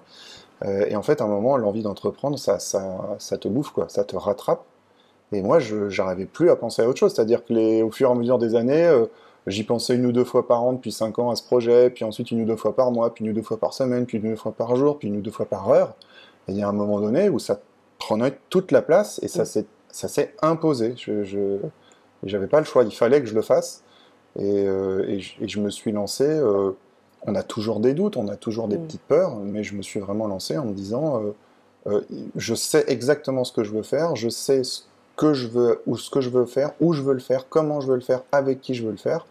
et 0.64 0.96
en 0.96 1.02
fait, 1.02 1.22
à 1.22 1.24
un 1.24 1.28
moment, 1.28 1.58
l'envie 1.58 1.82
d'entreprendre, 1.82 2.38
ça, 2.38 2.60
ça, 2.60 3.16
ça, 3.18 3.38
te 3.38 3.48
bouffe, 3.48 3.72
quoi. 3.72 3.88
ça 3.90 4.04
te 4.04 4.16
rattrape. 4.16 4.64
Et 5.32 5.42
moi, 5.42 5.60
je 5.60 5.96
n'arrivais 6.02 6.26
plus 6.26 6.50
à 6.50 6.56
penser 6.56 6.82
à 6.82 6.90
autre 6.90 7.00
chose. 7.00 7.14
C'est-à-dire 7.14 7.44
que 7.46 7.54
les, 7.54 7.82
au 7.82 7.92
fur 7.92 8.10
et 8.10 8.12
à 8.12 8.16
mesure 8.16 8.38
des 8.38 8.56
années, 8.56 9.06
J'y 9.48 9.64
pensais 9.64 9.96
une 9.96 10.06
ou 10.06 10.12
deux 10.12 10.24
fois 10.24 10.48
par 10.48 10.64
an 10.64 10.74
depuis 10.74 10.92
cinq 10.92 11.18
ans 11.18 11.32
à 11.32 11.36
ce 11.36 11.44
projet, 11.44 11.90
puis 11.90 12.06
ensuite 12.06 12.30
une 12.30 12.42
ou 12.42 12.46
deux 12.46 12.56
fois 12.56 12.76
par 12.76 12.92
mois, 12.92 13.12
puis 13.14 13.26
une 13.26 13.32
ou 13.32 13.34
deux 13.34 13.42
fois 13.42 13.58
par 13.58 13.74
semaine, 13.74 14.06
puis 14.06 14.20
une 14.20 14.28
ou 14.28 14.30
deux 14.30 14.36
fois 14.36 14.52
par 14.52 14.76
jour, 14.76 15.00
puis 15.00 15.08
une 15.08 15.18
ou 15.18 15.22
deux 15.22 15.32
fois 15.32 15.48
par 15.48 15.68
heure. 15.70 15.96
Et 16.48 16.52
il 16.52 16.58
y 16.58 16.62
a 16.62 16.68
un 16.68 16.74
moment 16.74 17.00
donné 17.00 17.28
où 17.30 17.40
ça 17.40 17.60
prenait 17.98 18.38
toute 18.50 18.72
la 18.72 18.82
place 18.82 19.20
et 19.24 19.28
ça 19.28 19.46
s'est 19.46 19.66
ça 19.90 20.08
s'est 20.08 20.36
imposé. 20.42 20.94
Je 20.96 21.58
n'avais 22.24 22.48
pas 22.48 22.60
le 22.60 22.66
choix, 22.66 22.84
il 22.84 22.94
fallait 22.94 23.22
que 23.22 23.28
je 23.28 23.36
le 23.36 23.42
fasse. 23.42 23.84
Et, 24.40 24.68
euh, 24.68 25.20
je, 25.20 25.60
me 25.60 25.70
suis 25.70 25.92
lancé. 25.92 26.26
Euh, 26.26 26.72
on 27.24 27.36
a 27.36 27.44
toujours 27.44 27.80
des 27.80 27.94
doutes, 27.94 28.18
on 28.18 28.28
a 28.28 28.36
toujours 28.36 28.68
des 28.68 28.78
mm. 28.78 28.86
petites 28.86 29.02
peurs, 29.02 29.36
mais 29.36 29.64
je 29.64 29.76
me 29.76 29.82
suis 29.82 30.00
vraiment 30.00 30.28
lancé 30.28 30.58
en 30.58 30.66
me 30.66 30.74
disant 30.74 31.22
euh, 31.88 32.02
je 32.36 32.56
sais 32.56 32.84
exactement 32.88 33.44
ce 33.44 33.52
que 33.52 33.64
je 33.64 33.72
veux 33.72 33.84
faire, 33.84 34.16
je 34.16 34.30
sais 34.30 34.64
ce 34.64 34.84
que 35.18 35.34
je 35.34 35.48
veux, 35.48 35.82
ou 35.88 35.98
ce 35.98 36.10
que 36.10 36.22
je 36.22 36.30
veux 36.30 36.46
faire, 36.46 36.72
où 36.80 36.94
je 36.94 37.02
veux 37.02 37.14
le 37.14 37.20
faire, 37.20 37.48
comment 37.50 37.82
je 37.82 37.88
veux 37.88 37.96
le 37.96 38.02
faire, 38.02 38.24
avec 38.32 38.62
qui 38.62 38.74
je 38.74 38.84
veux 38.84 38.92
le 38.92 38.98
faire. 38.98 39.26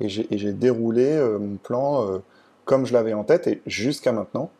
Et 0.00 0.08
j'ai 0.08 0.52
déroulé 0.52 1.06
euh, 1.06 1.38
mon 1.38 1.56
plan 1.56 2.08
euh, 2.08 2.18
comme 2.64 2.84
je 2.84 2.92
l'avais 2.92 3.12
en 3.12 3.24
tête, 3.24 3.46
et 3.46 3.62
jusqu'à 3.66 4.12
maintenant, 4.12 4.50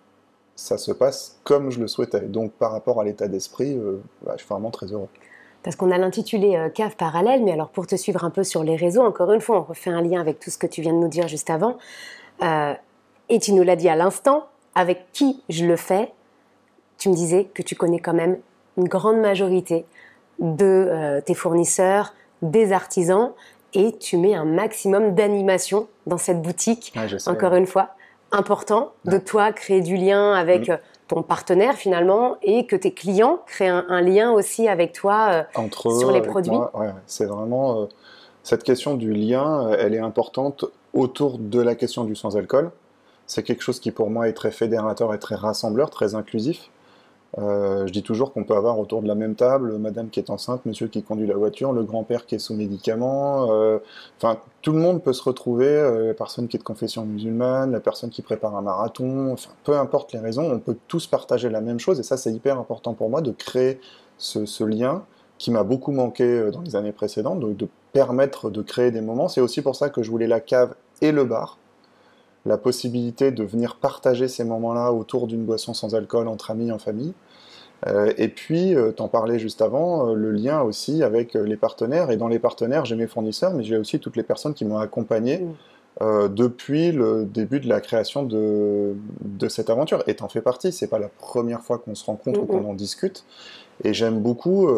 ça 0.56 0.78
se 0.78 0.92
passe 0.92 1.38
comme 1.42 1.70
je 1.70 1.80
le 1.80 1.88
souhaitais. 1.88 2.20
Donc 2.20 2.52
par 2.52 2.70
rapport 2.70 3.00
à 3.00 3.04
l'état 3.04 3.28
d'esprit, 3.28 3.76
euh, 3.76 4.00
bah, 4.24 4.34
je 4.34 4.44
suis 4.44 4.48
vraiment 4.48 4.70
très 4.70 4.86
heureux. 4.86 5.08
Parce 5.64 5.74
qu'on 5.74 5.90
a 5.90 5.98
l'intitulé 5.98 6.70
Cave 6.74 6.94
parallèle, 6.94 7.42
mais 7.42 7.52
alors 7.52 7.70
pour 7.70 7.86
te 7.86 7.96
suivre 7.96 8.22
un 8.24 8.30
peu 8.30 8.44
sur 8.44 8.62
les 8.62 8.76
réseaux, 8.76 9.02
encore 9.02 9.32
une 9.32 9.40
fois, 9.40 9.58
on 9.58 9.62
refait 9.62 9.90
un 9.90 10.02
lien 10.02 10.20
avec 10.20 10.38
tout 10.38 10.50
ce 10.50 10.58
que 10.58 10.66
tu 10.66 10.82
viens 10.82 10.92
de 10.92 10.98
nous 10.98 11.08
dire 11.08 11.26
juste 11.26 11.50
avant. 11.50 11.78
et 12.42 13.38
tu 13.40 13.52
nous 13.54 13.62
l'as 13.62 13.76
dit 13.76 13.88
à 13.88 13.96
l'instant, 13.96 14.46
avec 14.74 15.06
qui 15.12 15.42
je 15.48 15.64
le 15.64 15.76
fais, 15.76 16.12
tu 16.98 17.08
me 17.08 17.14
disais 17.14 17.44
que 17.52 17.62
tu 17.62 17.74
connais 17.74 17.98
quand 17.98 18.14
même 18.14 18.38
une 18.76 18.88
grande 18.88 19.18
majorité 19.18 19.84
de 20.38 20.64
euh, 20.64 21.20
tes 21.20 21.34
fournisseurs, 21.34 22.14
des 22.42 22.72
artisans, 22.72 23.32
et 23.72 23.96
tu 23.96 24.16
mets 24.16 24.34
un 24.34 24.44
maximum 24.44 25.14
d'animation 25.14 25.88
dans 26.06 26.18
cette 26.18 26.42
boutique. 26.42 26.92
Encore 27.26 27.54
une 27.54 27.66
fois, 27.66 27.90
important 28.30 28.92
de 29.04 29.18
toi 29.18 29.52
créer 29.52 29.80
du 29.80 29.96
lien 29.96 30.32
avec 30.32 30.68
mm. 30.68 30.78
Euh, 31.04 31.14
ton 31.14 31.22
partenaire 31.22 31.74
finalement 31.74 32.36
et 32.42 32.66
que 32.66 32.76
tes 32.76 32.92
clients 32.92 33.40
créent 33.46 33.68
un, 33.68 34.00
lien 34.00 34.32
aussi 34.32 34.68
avec 34.68 34.92
toi 34.92 35.46
euh, 35.56 35.68
sur 35.98 36.10
les 36.10 36.22
produits. 36.22 36.56
c'est 37.06 37.26
vraiment 37.26 37.88
cette 38.42 38.62
question 38.62 38.94
du 38.94 39.12
lien, 39.12 39.70
elle 39.78 39.94
est 39.94 40.00
importante 40.00 40.64
autour 40.92 41.38
de 41.38 41.60
la 41.60 41.74
question 41.74 42.04
du 42.04 42.14
sans 42.14 42.36
alcool. 42.36 42.70
C'est 43.26 43.42
quelque 43.42 43.62
chose 43.62 43.80
qui 43.80 43.90
pour 43.90 44.10
moi 44.10 44.28
est 44.28 44.34
très 44.34 44.50
fédérateur 44.50 45.14
et 45.14 45.18
très 45.18 45.34
rassembleur, 45.34 45.90
très 45.90 46.14
inclusif. 46.14 46.70
Euh, 47.38 47.86
je 47.86 47.92
dis 47.92 48.02
toujours 48.02 48.32
qu'on 48.32 48.44
peut 48.44 48.54
avoir 48.54 48.78
autour 48.78 49.02
de 49.02 49.08
la 49.08 49.16
même 49.16 49.34
table 49.34 49.76
madame 49.78 50.08
qui 50.08 50.20
est 50.20 50.30
enceinte, 50.30 50.64
monsieur 50.66 50.86
qui 50.86 51.02
conduit 51.02 51.26
la 51.26 51.34
voiture, 51.34 51.72
le 51.72 51.82
grand-père 51.82 52.26
qui 52.26 52.36
est 52.36 52.38
sous 52.38 52.54
médicaments. 52.54 53.52
Euh, 53.52 53.78
enfin, 54.18 54.38
tout 54.62 54.72
le 54.72 54.78
monde 54.78 55.02
peut 55.02 55.12
se 55.12 55.22
retrouver, 55.22 55.66
euh, 55.66 56.08
la 56.08 56.14
personne 56.14 56.46
qui 56.46 56.56
est 56.56 56.60
de 56.60 56.64
confession 56.64 57.04
musulmane, 57.04 57.72
la 57.72 57.80
personne 57.80 58.10
qui 58.10 58.22
prépare 58.22 58.56
un 58.56 58.62
marathon, 58.62 59.32
enfin, 59.32 59.50
peu 59.64 59.76
importe 59.76 60.12
les 60.12 60.20
raisons, 60.20 60.50
on 60.50 60.58
peut 60.60 60.76
tous 60.86 61.06
partager 61.06 61.48
la 61.50 61.60
même 61.60 61.80
chose. 61.80 61.98
Et 61.98 62.04
ça, 62.04 62.16
c'est 62.16 62.32
hyper 62.32 62.58
important 62.58 62.94
pour 62.94 63.10
moi 63.10 63.20
de 63.20 63.32
créer 63.32 63.80
ce, 64.18 64.64
lien 64.64 65.02
qui 65.38 65.50
m'a 65.50 65.64
beaucoup 65.64 65.90
manqué 65.90 66.50
dans 66.52 66.60
les 66.60 66.76
années 66.76 66.92
précédentes, 66.92 67.40
de, 67.40 67.52
de 67.52 67.68
permettre 67.92 68.48
de 68.50 68.62
créer 68.62 68.92
des 68.92 69.00
moments. 69.00 69.28
C'est 69.28 69.40
aussi 69.40 69.60
pour 69.60 69.74
ça 69.74 69.90
que 69.90 70.02
je 70.02 70.10
voulais 70.10 70.28
la 70.28 70.40
cave 70.40 70.74
et 71.02 71.10
le 71.10 71.24
bar 71.24 71.58
la 72.46 72.58
possibilité 72.58 73.30
de 73.30 73.42
venir 73.42 73.76
partager 73.76 74.28
ces 74.28 74.44
moments-là 74.44 74.92
autour 74.92 75.26
d'une 75.26 75.44
boisson 75.44 75.72
sans 75.72 75.94
alcool 75.94 76.28
entre 76.28 76.50
amis, 76.50 76.70
en 76.70 76.78
famille. 76.78 77.14
Euh, 77.86 78.12
et 78.16 78.28
puis, 78.28 78.74
euh, 78.74 78.92
t'en 78.92 79.08
parlais 79.08 79.38
juste 79.38 79.60
avant, 79.60 80.08
euh, 80.08 80.14
le 80.14 80.30
lien 80.30 80.62
aussi 80.62 81.02
avec 81.02 81.34
les 81.34 81.56
partenaires. 81.56 82.10
Et 82.10 82.16
dans 82.16 82.28
les 82.28 82.38
partenaires, 82.38 82.84
j'ai 82.84 82.96
mes 82.96 83.06
fournisseurs, 83.06 83.52
mais 83.54 83.62
j'ai 83.62 83.76
aussi 83.76 84.00
toutes 84.00 84.16
les 84.16 84.22
personnes 84.22 84.54
qui 84.54 84.64
m'ont 84.64 84.78
accompagné 84.78 85.38
mm. 85.38 86.34
depuis 86.34 86.92
le 86.92 87.24
début 87.24 87.60
de 87.60 87.68
la 87.68 87.80
création 87.80 88.22
de, 88.24 88.94
de 89.20 89.48
cette 89.48 89.70
aventure. 89.70 90.02
Et 90.06 90.14
t'en 90.16 90.28
fais 90.28 90.40
partie, 90.40 90.72
c'est 90.72 90.88
pas 90.88 90.98
la 90.98 91.08
première 91.08 91.62
fois 91.62 91.78
qu'on 91.78 91.94
se 91.94 92.04
rencontre 92.04 92.40
ou 92.40 92.46
qu'on 92.46 92.68
en 92.68 92.74
discute. 92.74 93.24
Et 93.82 93.92
j'aime 93.92 94.20
beaucoup 94.20 94.68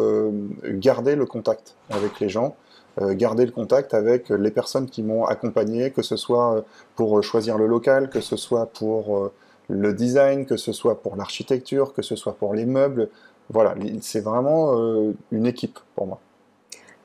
garder 0.63 1.15
le 1.15 1.25
contact 1.25 1.75
avec 1.89 2.19
les 2.19 2.29
gens. 2.29 2.55
garder 2.99 3.45
le 3.45 3.51
contact 3.51 3.93
avec 3.95 4.29
les 4.29 4.51
personnes 4.51 4.87
qui 4.87 5.01
m'ont 5.01 5.25
accompagné, 5.25 5.89
que 5.89 6.03
ce 6.03 6.15
soit 6.17 6.63
pour 6.95 7.23
choisir 7.23 7.57
le 7.57 7.65
local, 7.65 8.09
que 8.09 8.21
ce 8.21 8.35
soit 8.35 8.67
pour 8.67 9.31
le 9.69 9.93
design, 9.93 10.45
que 10.45 10.57
ce 10.57 10.71
soit 10.71 11.01
pour 11.01 11.15
l'architecture, 11.15 11.93
que 11.93 12.01
ce 12.01 12.15
soit 12.15 12.35
pour 12.35 12.53
les 12.53 12.65
meubles. 12.65 13.09
Voilà, 13.49 13.75
c'est 14.01 14.21
vraiment 14.21 14.77
euh, 14.77 15.13
une 15.31 15.45
équipe 15.45 15.79
pour 15.95 16.07
moi. 16.07 16.19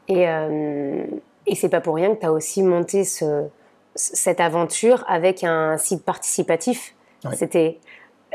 Et, 0.09 0.29
euh, 0.29 1.05
et 1.47 1.55
c'est 1.55 1.69
pas 1.69 1.81
pour 1.81 1.95
rien 1.95 2.15
que 2.15 2.21
tu 2.21 2.27
as 2.27 2.33
aussi 2.33 2.63
monté 2.63 3.05
ce, 3.05 3.47
cette 3.95 4.41
aventure 4.41 5.05
avec 5.07 5.45
un 5.45 5.77
site 5.79 6.05
participatif. 6.05 6.95
C'était. 7.35 7.79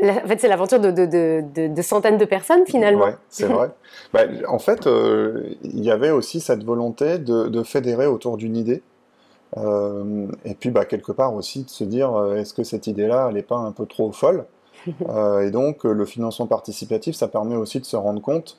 En 0.01 0.27
fait, 0.27 0.39
c'est 0.39 0.48
l'aventure 0.48 0.79
de, 0.79 0.91
de, 0.91 1.67
de, 1.67 1.81
centaines 1.81 2.19
de 2.19 2.25
personnes 2.25 2.65
finalement. 2.67 3.05
Ouais, 3.05 3.15
c'est 3.29 3.48
vrai. 3.48 3.72
Bah, 4.13 4.22
en 4.48 4.60
fait, 4.60 4.86
euh, 4.86 5.55
il 5.63 5.84
y 5.84 5.89
avait 5.89 6.12
aussi 6.12 6.39
cette 6.39 6.63
volonté 6.63 7.17
de, 7.17 7.63
fédérer 7.63 8.05
autour 8.05 8.38
d'une 8.38 8.55
idée. 8.55 8.84
Euh, 9.56 10.27
et 10.46 10.56
puis, 10.56 10.72
bah, 10.72 10.86
quelque 10.86 11.12
part 11.12 11.34
aussi, 11.34 11.63
de 11.63 11.70
se 11.70 11.84
dire, 11.84 12.13
euh, 12.13 12.36
est-ce 12.36 12.54
que 12.54 12.63
cette 12.63 12.88
idée-là, 12.88 13.27
elle 13.30 13.36
n'est 13.36 13.44
pas 13.44 13.58
un 13.58 13.72
peu 13.72 13.86
trop 13.86 14.12
folle? 14.12 14.46
Euh, 15.10 15.42
Et 15.46 15.51
donc, 15.51 15.84
le 15.84 16.06
financement 16.06 16.48
participatif, 16.48 17.16
ça 17.16 17.27
permet 17.27 17.56
aussi 17.56 17.80
de 17.80 17.86
se 17.86 17.96
rendre 17.98 18.22
compte, 18.22 18.58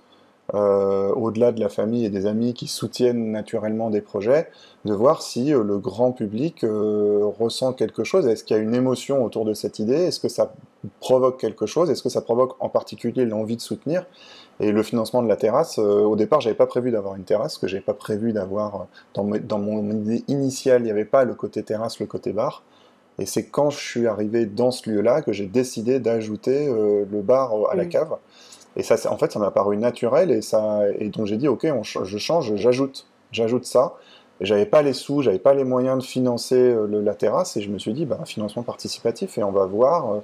au-delà 0.55 1.53
de 1.53 1.61
la 1.61 1.69
famille 1.69 2.05
et 2.05 2.11
des 2.11 2.27
amis 2.27 2.55
qui 2.55 2.69
soutiennent 2.69 3.31
naturellement 3.33 3.91
des 3.91 4.01
projets, 4.01 4.49
de 4.85 4.95
voir 4.95 5.21
si 5.23 5.51
le 5.51 5.79
grand 5.79 6.13
public 6.13 6.65
ressent 6.65 7.73
quelque 7.75 8.03
chose. 8.05 8.27
Est-ce 8.27 8.45
qu'il 8.45 8.57
y 8.57 8.61
a 8.61 8.63
une 8.63 8.75
émotion 8.75 9.25
autour 9.25 9.45
de 9.45 9.53
cette 9.53 9.79
idée? 9.79 9.95
Est-ce 9.95 10.21
que 10.21 10.29
ça 10.29 10.55
provoque 11.01 11.39
quelque 11.39 11.67
chose? 11.67 11.91
Est-ce 11.91 12.03
que 12.03 12.09
ça 12.09 12.23
provoque 12.23 12.57
en 12.61 12.69
particulier 12.69 13.27
l'envie 13.27 13.57
de 13.57 13.61
soutenir? 13.61 14.07
Et 14.61 14.73
le 14.73 14.83
financement 14.83 15.23
de 15.23 15.29
la 15.29 15.37
terrasse, 15.37 15.79
euh, 15.79 16.03
au 16.03 16.17
départ, 16.17 16.41
j'avais 16.41 16.57
pas 16.57 16.67
prévu 16.67 16.91
d'avoir 16.91 17.15
une 17.15 17.23
terrasse, 17.23 17.59
que 17.59 17.69
j'avais 17.69 17.83
pas 17.83 17.95
prévu 17.95 18.33
d'avoir 18.33 18.87
dans, 19.15 19.25
dans, 19.25 19.59
mon 19.59 19.89
idée 19.91 20.25
initiale, 20.27 20.83
il 20.83 20.85
n'y 20.85 20.91
avait 20.91 21.05
pas 21.05 21.25
le 21.25 21.35
côté 21.35 21.63
terrasse, 21.63 22.01
le 22.01 22.07
côté 22.07 22.33
bar. 22.33 22.65
Et 23.21 23.27
c'est 23.27 23.47
quand 23.47 23.71
je 23.71 23.79
suis 23.79 24.07
arrivé 24.07 24.47
dans 24.47 24.71
ce 24.71 24.91
lieu-là 24.91 25.23
que 25.23 25.33
j'ai 25.33 25.47
décidé 25.47 26.01
d'ajouter 26.01 26.69
euh, 26.69 27.05
le 27.11 27.23
bar 27.23 27.53
à 27.71 27.77
la 27.77 27.87
cave. 27.87 28.17
Et 28.79 28.83
ça, 28.83 28.97
en 29.13 29.19
fait, 29.19 29.33
ça 29.33 29.39
m'a 29.39 29.51
paru 29.51 29.77
naturel 29.77 30.31
et 30.31 30.41
ça, 30.41 30.81
et 30.99 31.09
donc 31.09 31.27
j'ai 31.27 31.37
dit, 31.37 31.49
ok, 31.49 31.67
je 31.83 32.19
change, 32.19 32.55
j'ajoute, 32.55 33.07
j'ajoute 33.33 33.65
ça. 33.67 33.95
j'avais 34.41 34.67
pas 34.67 34.83
les 34.83 34.93
sous, 34.93 35.21
j'avais 35.21 35.41
pas 35.41 35.53
les 35.53 35.65
moyens 35.65 35.99
de 35.99 36.05
financer 36.05 36.55
euh, 36.55 36.87
le, 36.87 37.03
la 37.03 37.15
terrasse 37.15 37.57
et 37.57 37.61
je 37.61 37.71
me 37.71 37.79
suis 37.79 37.93
dit 37.93 38.07
bah, 38.07 38.21
financement 38.25 38.63
participatif 38.63 39.37
et 39.37 39.43
on 39.43 39.51
va 39.51 39.67
voir 39.67 40.13
euh, 40.15 40.19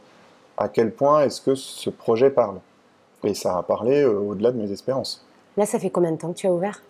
à 0.56 0.68
quel 0.68 0.92
point 0.92 1.22
est-ce 1.22 1.40
que 1.40 1.54
ce 1.56 1.90
projet 1.90 2.30
parle. 2.30 2.60
Et 3.24 3.34
ça 3.34 3.58
a 3.58 3.62
parlé 3.62 4.02
euh, 4.02 4.18
au-delà 4.18 4.52
de 4.52 4.58
mes 4.58 4.70
espérances. 4.70 5.24
Là, 5.56 5.66
ça 5.66 5.78
fait 5.78 5.90
combien 5.90 6.12
de 6.12 6.16
temps 6.16 6.32
que 6.32 6.38
tu 6.38 6.46
as 6.46 6.52
ouvert? 6.52 6.82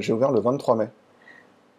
J'ai 0.00 0.12
ouvert 0.12 0.30
le 0.30 0.40
23 0.40 0.76
mai. 0.76 0.88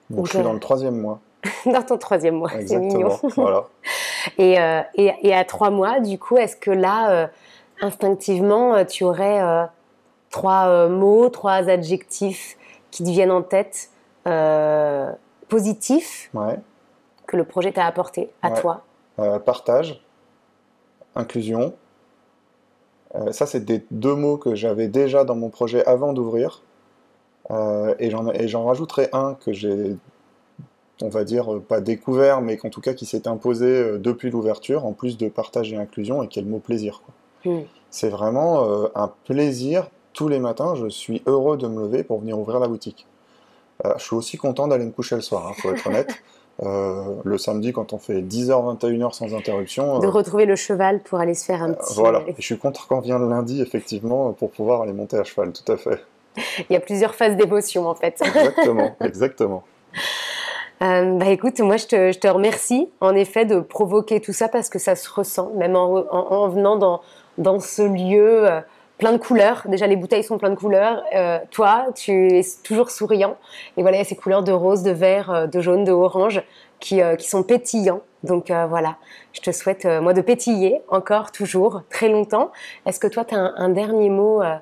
Donc, 0.10 0.18
Donc, 0.18 0.26
je 0.28 0.32
suis 0.32 0.40
euh, 0.40 0.44
dans 0.44 0.54
le 0.54 0.60
troisième 0.60 1.00
mois. 1.00 1.20
Dans 1.66 1.82
ton 1.82 1.98
troisième 1.98 2.36
mois, 2.36 2.52
c'est 2.66 2.78
mignon. 2.78 3.18
Voilà. 3.36 3.66
Et, 4.38 4.60
euh, 4.60 4.82
et, 4.96 5.14
et 5.22 5.34
à 5.34 5.46
trois 5.46 5.70
mois, 5.70 6.02
du 6.02 6.20
coup, 6.20 6.36
est-ce 6.36 6.58
que 6.58 6.72
là, 6.72 7.12
euh, 7.12 7.28
instinctivement, 7.82 8.76
euh, 8.76 8.84
tu 8.86 9.04
aurais 9.04 9.42
euh, 9.42 9.66
trois 10.30 10.68
euh, 10.68 10.90
mots, 10.90 11.30
trois 11.30 11.70
adjectifs 11.70 12.58
qui 12.92 13.04
te 13.04 13.10
viennent 13.10 13.32
en 13.32 13.42
tête 13.42 13.90
euh, 14.28 15.12
positifs 15.48 16.30
Ouais. 16.34 16.60
que 17.28 17.38
le 17.38 17.44
projet 17.44 17.72
t'a 17.72 17.86
apporté 17.86 18.30
à 18.42 18.52
Ouais. 18.52 18.62
toi 18.62 18.84
partage, 19.46 20.02
inclusion. 21.16 21.74
Ça, 23.32 23.46
c'est 23.46 23.66
des 23.66 23.84
deux 23.92 24.16
mots 24.16 24.38
que 24.38 24.56
j'avais 24.56 24.88
déjà 24.88 25.26
dans 25.26 25.36
mon 25.36 25.50
projet 25.50 25.86
avant 25.86 26.14
d'ouvrir. 26.14 26.62
Et 28.00 28.10
j'en 28.12 28.64
rajouterai 28.66 29.10
un 29.12 29.34
que 29.34 29.52
j'ai, 29.52 29.98
on 31.02 31.10
va 31.10 31.26
dire, 31.26 31.60
pas 31.68 31.82
découvert, 31.82 32.40
mais 32.40 32.56
qu'en 32.56 32.70
tout 32.70 32.80
cas 32.80 32.94
qui 32.94 33.06
s'est 33.06 33.28
imposé 33.28 33.98
depuis 33.98 34.30
l'ouverture, 34.30 34.86
en 34.86 34.94
plus 34.94 35.18
de 35.18 35.28
partage 35.28 35.74
et 35.74 35.76
inclusion, 35.76 36.24
et 36.24 36.30
qui 36.30 36.40
est 36.40 36.44
le 36.44 36.48
mot 36.50 36.60
plaisir. 36.60 37.02
quoi. 37.04 37.14
Hmm. 37.46 37.62
C'est 37.90 38.10
vraiment 38.10 38.66
euh, 38.66 38.88
un 38.96 39.12
plaisir. 39.26 39.88
Tous 40.14 40.28
les 40.28 40.40
matins, 40.40 40.76
je 40.76 40.88
suis 40.88 41.22
heureux 41.26 41.58
de 41.58 41.68
me 41.68 41.82
lever 41.82 42.04
pour 42.04 42.20
venir 42.20 42.38
ouvrir 42.38 42.60
la 42.60 42.68
boutique. 42.68 43.06
Euh, 43.86 43.94
je 43.98 44.04
suis 44.04 44.16
aussi 44.16 44.38
content 44.38 44.68
d'aller 44.68 44.86
me 44.86 44.92
coucher 44.92 45.16
le 45.16 45.22
soir, 45.22 45.54
il 45.56 45.62
faut 45.62 45.72
être 45.74 45.88
honnête. 45.88 46.10
Euh, 46.62 47.16
le 47.24 47.38
samedi, 47.38 47.72
quand 47.72 47.94
on 47.94 48.00
fait 48.00 48.22
10h, 48.22 48.78
21h 48.82 49.14
sans 49.14 49.34
interruption, 49.34 50.00
De 50.00 50.08
retrouver 50.08 50.46
le 50.46 50.58
cheval 50.58 51.02
pour 51.02 51.18
aller 51.20 51.34
se 51.34 51.46
faire 51.46 51.64
un 51.64 51.72
petit. 51.72 51.94
voilà. 51.96 52.22
Et 52.28 52.36
je 52.38 52.42
suis 52.42 52.58
content 52.58 52.82
quand 52.90 53.00
vient 53.00 53.18
le 53.18 53.30
lundi, 53.30 53.62
effectivement, 53.62 54.34
pour 54.34 54.52
pouvoir 54.52 54.82
aller 54.82 54.92
monter 54.92 55.18
à 55.18 55.24
cheval, 55.24 55.54
tout 55.54 55.72
à 55.72 55.78
fait. 55.78 56.04
Il 56.70 56.74
y 56.74 56.76
a 56.76 56.82
plusieurs 56.82 57.16
phases 57.16 57.38
d'émotion 57.38 57.88
en 57.88 57.96
fait. 57.96 58.22
Exactement, 58.22 58.94
exactement. 59.02 59.64
Euh, 60.82 61.18
bah 61.18 61.28
écoute, 61.28 61.60
moi 61.60 61.76
je 61.76 61.86
te, 61.86 62.28
remercie 62.28 62.90
en 63.02 63.14
effet 63.14 63.46
de 63.46 63.60
provoquer 63.60 64.22
tout 64.22 64.32
ça 64.32 64.48
parce 64.48 64.70
que 64.70 64.80
ça 64.80 64.96
se 64.96 65.10
ressent, 65.10 65.52
même 65.56 65.76
en, 65.76 65.94
en- 65.94 66.32
en 66.32 66.48
venant 66.48 67.02
dans, 67.38 67.60
ce 67.60 67.82
lieu 67.82 68.50
euh, 68.50 68.62
plein 68.98 69.12
de 69.12 69.18
couleurs. 69.18 69.64
Déjà 69.68 69.88
les 69.88 69.98
bouteilles 69.98 70.24
sont 70.24 70.38
plein 70.38 70.52
de 70.52 70.56
couleurs. 70.56 71.04
Euh, 71.14 71.40
toi, 71.52 71.88
tu 71.96 72.30
es 72.30 72.46
toujours 72.64 72.92
souriant. 72.92 73.36
Et 73.76 73.82
voilà, 73.82 73.98
il 73.98 74.00
y 74.00 74.04
a 74.04 74.06
ces 74.06 74.16
couleurs 74.16 74.44
de 74.44 74.54
rose, 74.54 74.84
de 74.84 74.92
vert, 74.92 75.50
de 75.50 75.62
jaune, 75.62 75.84
de 75.84 75.92
orange 75.92 76.42
qui, 76.80 77.02
sont 77.20 77.44
pétillants. 77.44 78.02
Donc 78.24 78.48
voilà, 78.48 78.96
je 79.34 79.42
te 79.42 79.52
souhaite 79.52 79.86
moi 79.86 80.14
de 80.14 80.22
pétiller 80.22 80.82
encore, 80.88 81.32
toujours, 81.32 81.82
très 81.90 82.08
longtemps. 82.08 82.52
Est-ce 82.86 83.00
que 83.02 83.08
toi, 83.08 83.26
tu 83.26 83.36
as 83.36 83.40
un, 83.40 83.70
dernier 83.70 84.10
mot 84.10 84.42
à, 84.42 84.62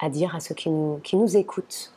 à 0.00 0.08
dire 0.08 0.34
à 0.34 0.40
ceux 0.40 0.54
qui 0.54 0.70
nous, 0.70 1.00
qui 1.02 1.16
nous 1.16 1.36
écoutent? 1.36 1.92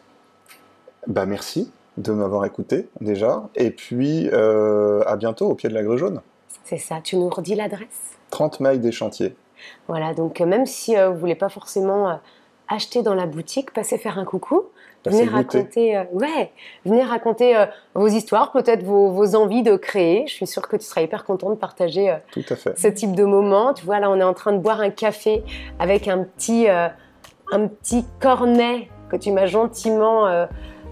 Bah 1.07 1.25
merci 1.25 1.71
de 1.97 2.11
m'avoir 2.11 2.45
écouté 2.45 2.87
déjà. 3.01 3.49
Et 3.55 3.71
puis, 3.71 4.29
euh, 4.31 5.01
à 5.05 5.15
bientôt 5.15 5.49
au 5.49 5.55
pied 5.55 5.69
de 5.69 5.73
la 5.73 5.83
grue 5.83 5.97
jaune. 5.97 6.21
C'est 6.63 6.77
ça, 6.77 6.99
tu 7.03 7.17
nous 7.17 7.29
redis 7.29 7.55
l'adresse? 7.55 8.17
30 8.29 8.59
mailles 8.59 8.79
des 8.79 8.91
chantiers. 8.91 9.35
Voilà, 9.87 10.13
donc 10.13 10.39
euh, 10.39 10.45
même 10.45 10.65
si 10.65 10.95
euh, 10.97 11.09
vous 11.09 11.19
voulez 11.19 11.35
pas 11.35 11.49
forcément 11.49 12.19
acheter 12.69 13.01
dans 13.01 13.15
la 13.15 13.25
boutique, 13.25 13.73
passez 13.73 13.97
faire 13.97 14.19
un 14.19 14.25
coucou, 14.25 14.65
venez 15.05 15.23
raconter, 15.23 15.97
euh, 15.97 16.03
ouais, 16.13 16.51
venez 16.85 17.03
raconter 17.03 17.57
euh, 17.57 17.65
vos 17.95 18.07
histoires, 18.07 18.51
peut-être 18.51 18.83
vos, 18.83 19.09
vos 19.11 19.35
envies 19.35 19.63
de 19.63 19.75
créer. 19.75 20.25
Je 20.27 20.33
suis 20.33 20.47
sûre 20.47 20.67
que 20.67 20.77
tu 20.77 20.85
seras 20.85 21.01
hyper 21.01 21.25
content 21.25 21.49
de 21.49 21.55
partager 21.55 22.11
euh, 22.11 22.17
Tout 22.31 22.45
à 22.49 22.55
fait. 22.55 22.77
ce 22.77 22.87
type 22.87 23.15
de 23.15 23.25
moment. 23.25 23.73
Tu 23.73 23.85
vois, 23.85 23.99
là, 23.99 24.09
on 24.11 24.19
est 24.19 24.23
en 24.23 24.33
train 24.33 24.53
de 24.53 24.59
boire 24.59 24.81
un 24.81 24.91
café 24.91 25.43
avec 25.79 26.07
un 26.07 26.23
petit, 26.23 26.67
un 26.69 27.67
petit 27.67 28.05
cornet 28.19 28.89
que 29.09 29.15
tu 29.15 29.31
m'as 29.31 29.47
gentiment 29.47 30.27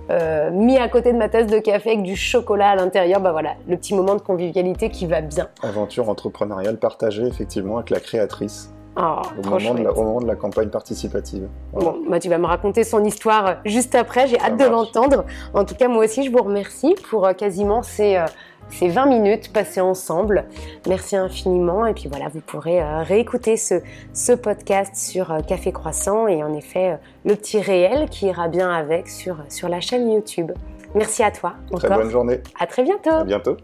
euh, 0.10 0.52
mis 0.52 0.78
à 0.78 0.88
côté 0.88 1.14
de 1.14 1.18
ma 1.18 1.30
tasse 1.30 1.48
de 1.48 1.60
café 1.60 1.92
avec 1.92 2.04
du 2.04 2.16
chocolat 2.16 2.72
à 2.72 2.76
l'intérieur. 2.76 3.20
Bah 3.20 3.32
voilà, 3.32 3.56
le 3.68 3.78
petit 3.78 3.94
moment 3.94 4.16
de 4.16 4.22
convivialité 4.22 4.90
qui 4.90 5.06
va 5.06 5.22
bien. 5.22 5.48
Aventure 5.62 6.10
entrepreneuriale 6.10 6.78
partagée, 6.78 7.26
effectivement, 7.26 7.78
avec 7.78 7.90
la 7.90 8.00
créatrice 8.00 8.74
Oh, 9.00 9.22
au 9.38 9.44
moment, 9.48 9.74
de 9.76 9.84
la, 9.84 9.84
chouette. 9.84 9.98
au 9.98 10.04
moment 10.04 10.22
de 10.22 10.26
la 10.26 10.36
campagne 10.36 10.70
participative. 10.70 11.48
Voilà. 11.72 11.92
Bon, 11.92 11.98
bah, 12.10 12.20
tu 12.20 12.30
vas 12.30 12.40
me 12.40 12.48
raconter 12.48 12.84
son 12.84 13.04
histoire 13.04 13.46
euh, 13.46 13.54
juste 13.64 13.94
après. 13.94 14.26
J'ai 14.26 14.40
hâte 14.40 14.58
de 14.58 14.66
l'entendre. 14.66 15.24
En 15.54 15.66
tout 15.66 15.76
cas, 15.76 15.88
moi 15.88 16.06
aussi, 16.06 16.24
je 16.24 16.32
vous 16.32 16.42
remercie 16.42 16.96
pour 17.08 17.28
euh, 17.28 17.34
quasiment 17.34 17.84
ces, 17.84 18.18
ces 18.70 18.90
20 18.90 19.06
minutes 19.08 19.54
passées 19.54 19.82
ensemble. 19.82 20.46
Merci 20.88 21.16
infiniment. 21.16 21.86
Et 21.86 21.94
puis 21.94 22.08
voilà, 22.10 22.30
vous 22.30 22.42
pourrez 22.42 22.82
euh, 22.82 23.02
réécouter 23.04 23.58
ce, 23.58 23.82
ce 24.14 24.34
podcast 24.34 24.96
sur 24.96 25.32
euh, 25.32 25.40
Café 25.42 25.72
Croissant 25.72 26.28
et 26.28 26.44
en 26.44 26.54
effet, 26.54 26.92
euh, 26.92 26.96
le 27.26 27.36
petit 27.36 27.60
réel 27.60 28.10
qui 28.10 28.28
ira 28.28 28.48
bien 28.48 28.72
avec 28.72 29.08
sur, 29.10 29.38
sur 29.50 29.70
la 29.70 29.80
chaîne 29.80 30.12
YouTube. 30.12 30.52
Merci 30.96 31.24
à 31.24 31.32
toi 31.32 31.54
Très 31.72 31.88
encore. 31.88 31.98
bonne 32.00 32.12
journée. 32.12 32.40
À 32.60 32.66
très 32.68 32.84
bientôt. 32.84 33.10
À 33.10 33.24
bientôt. 33.24 33.58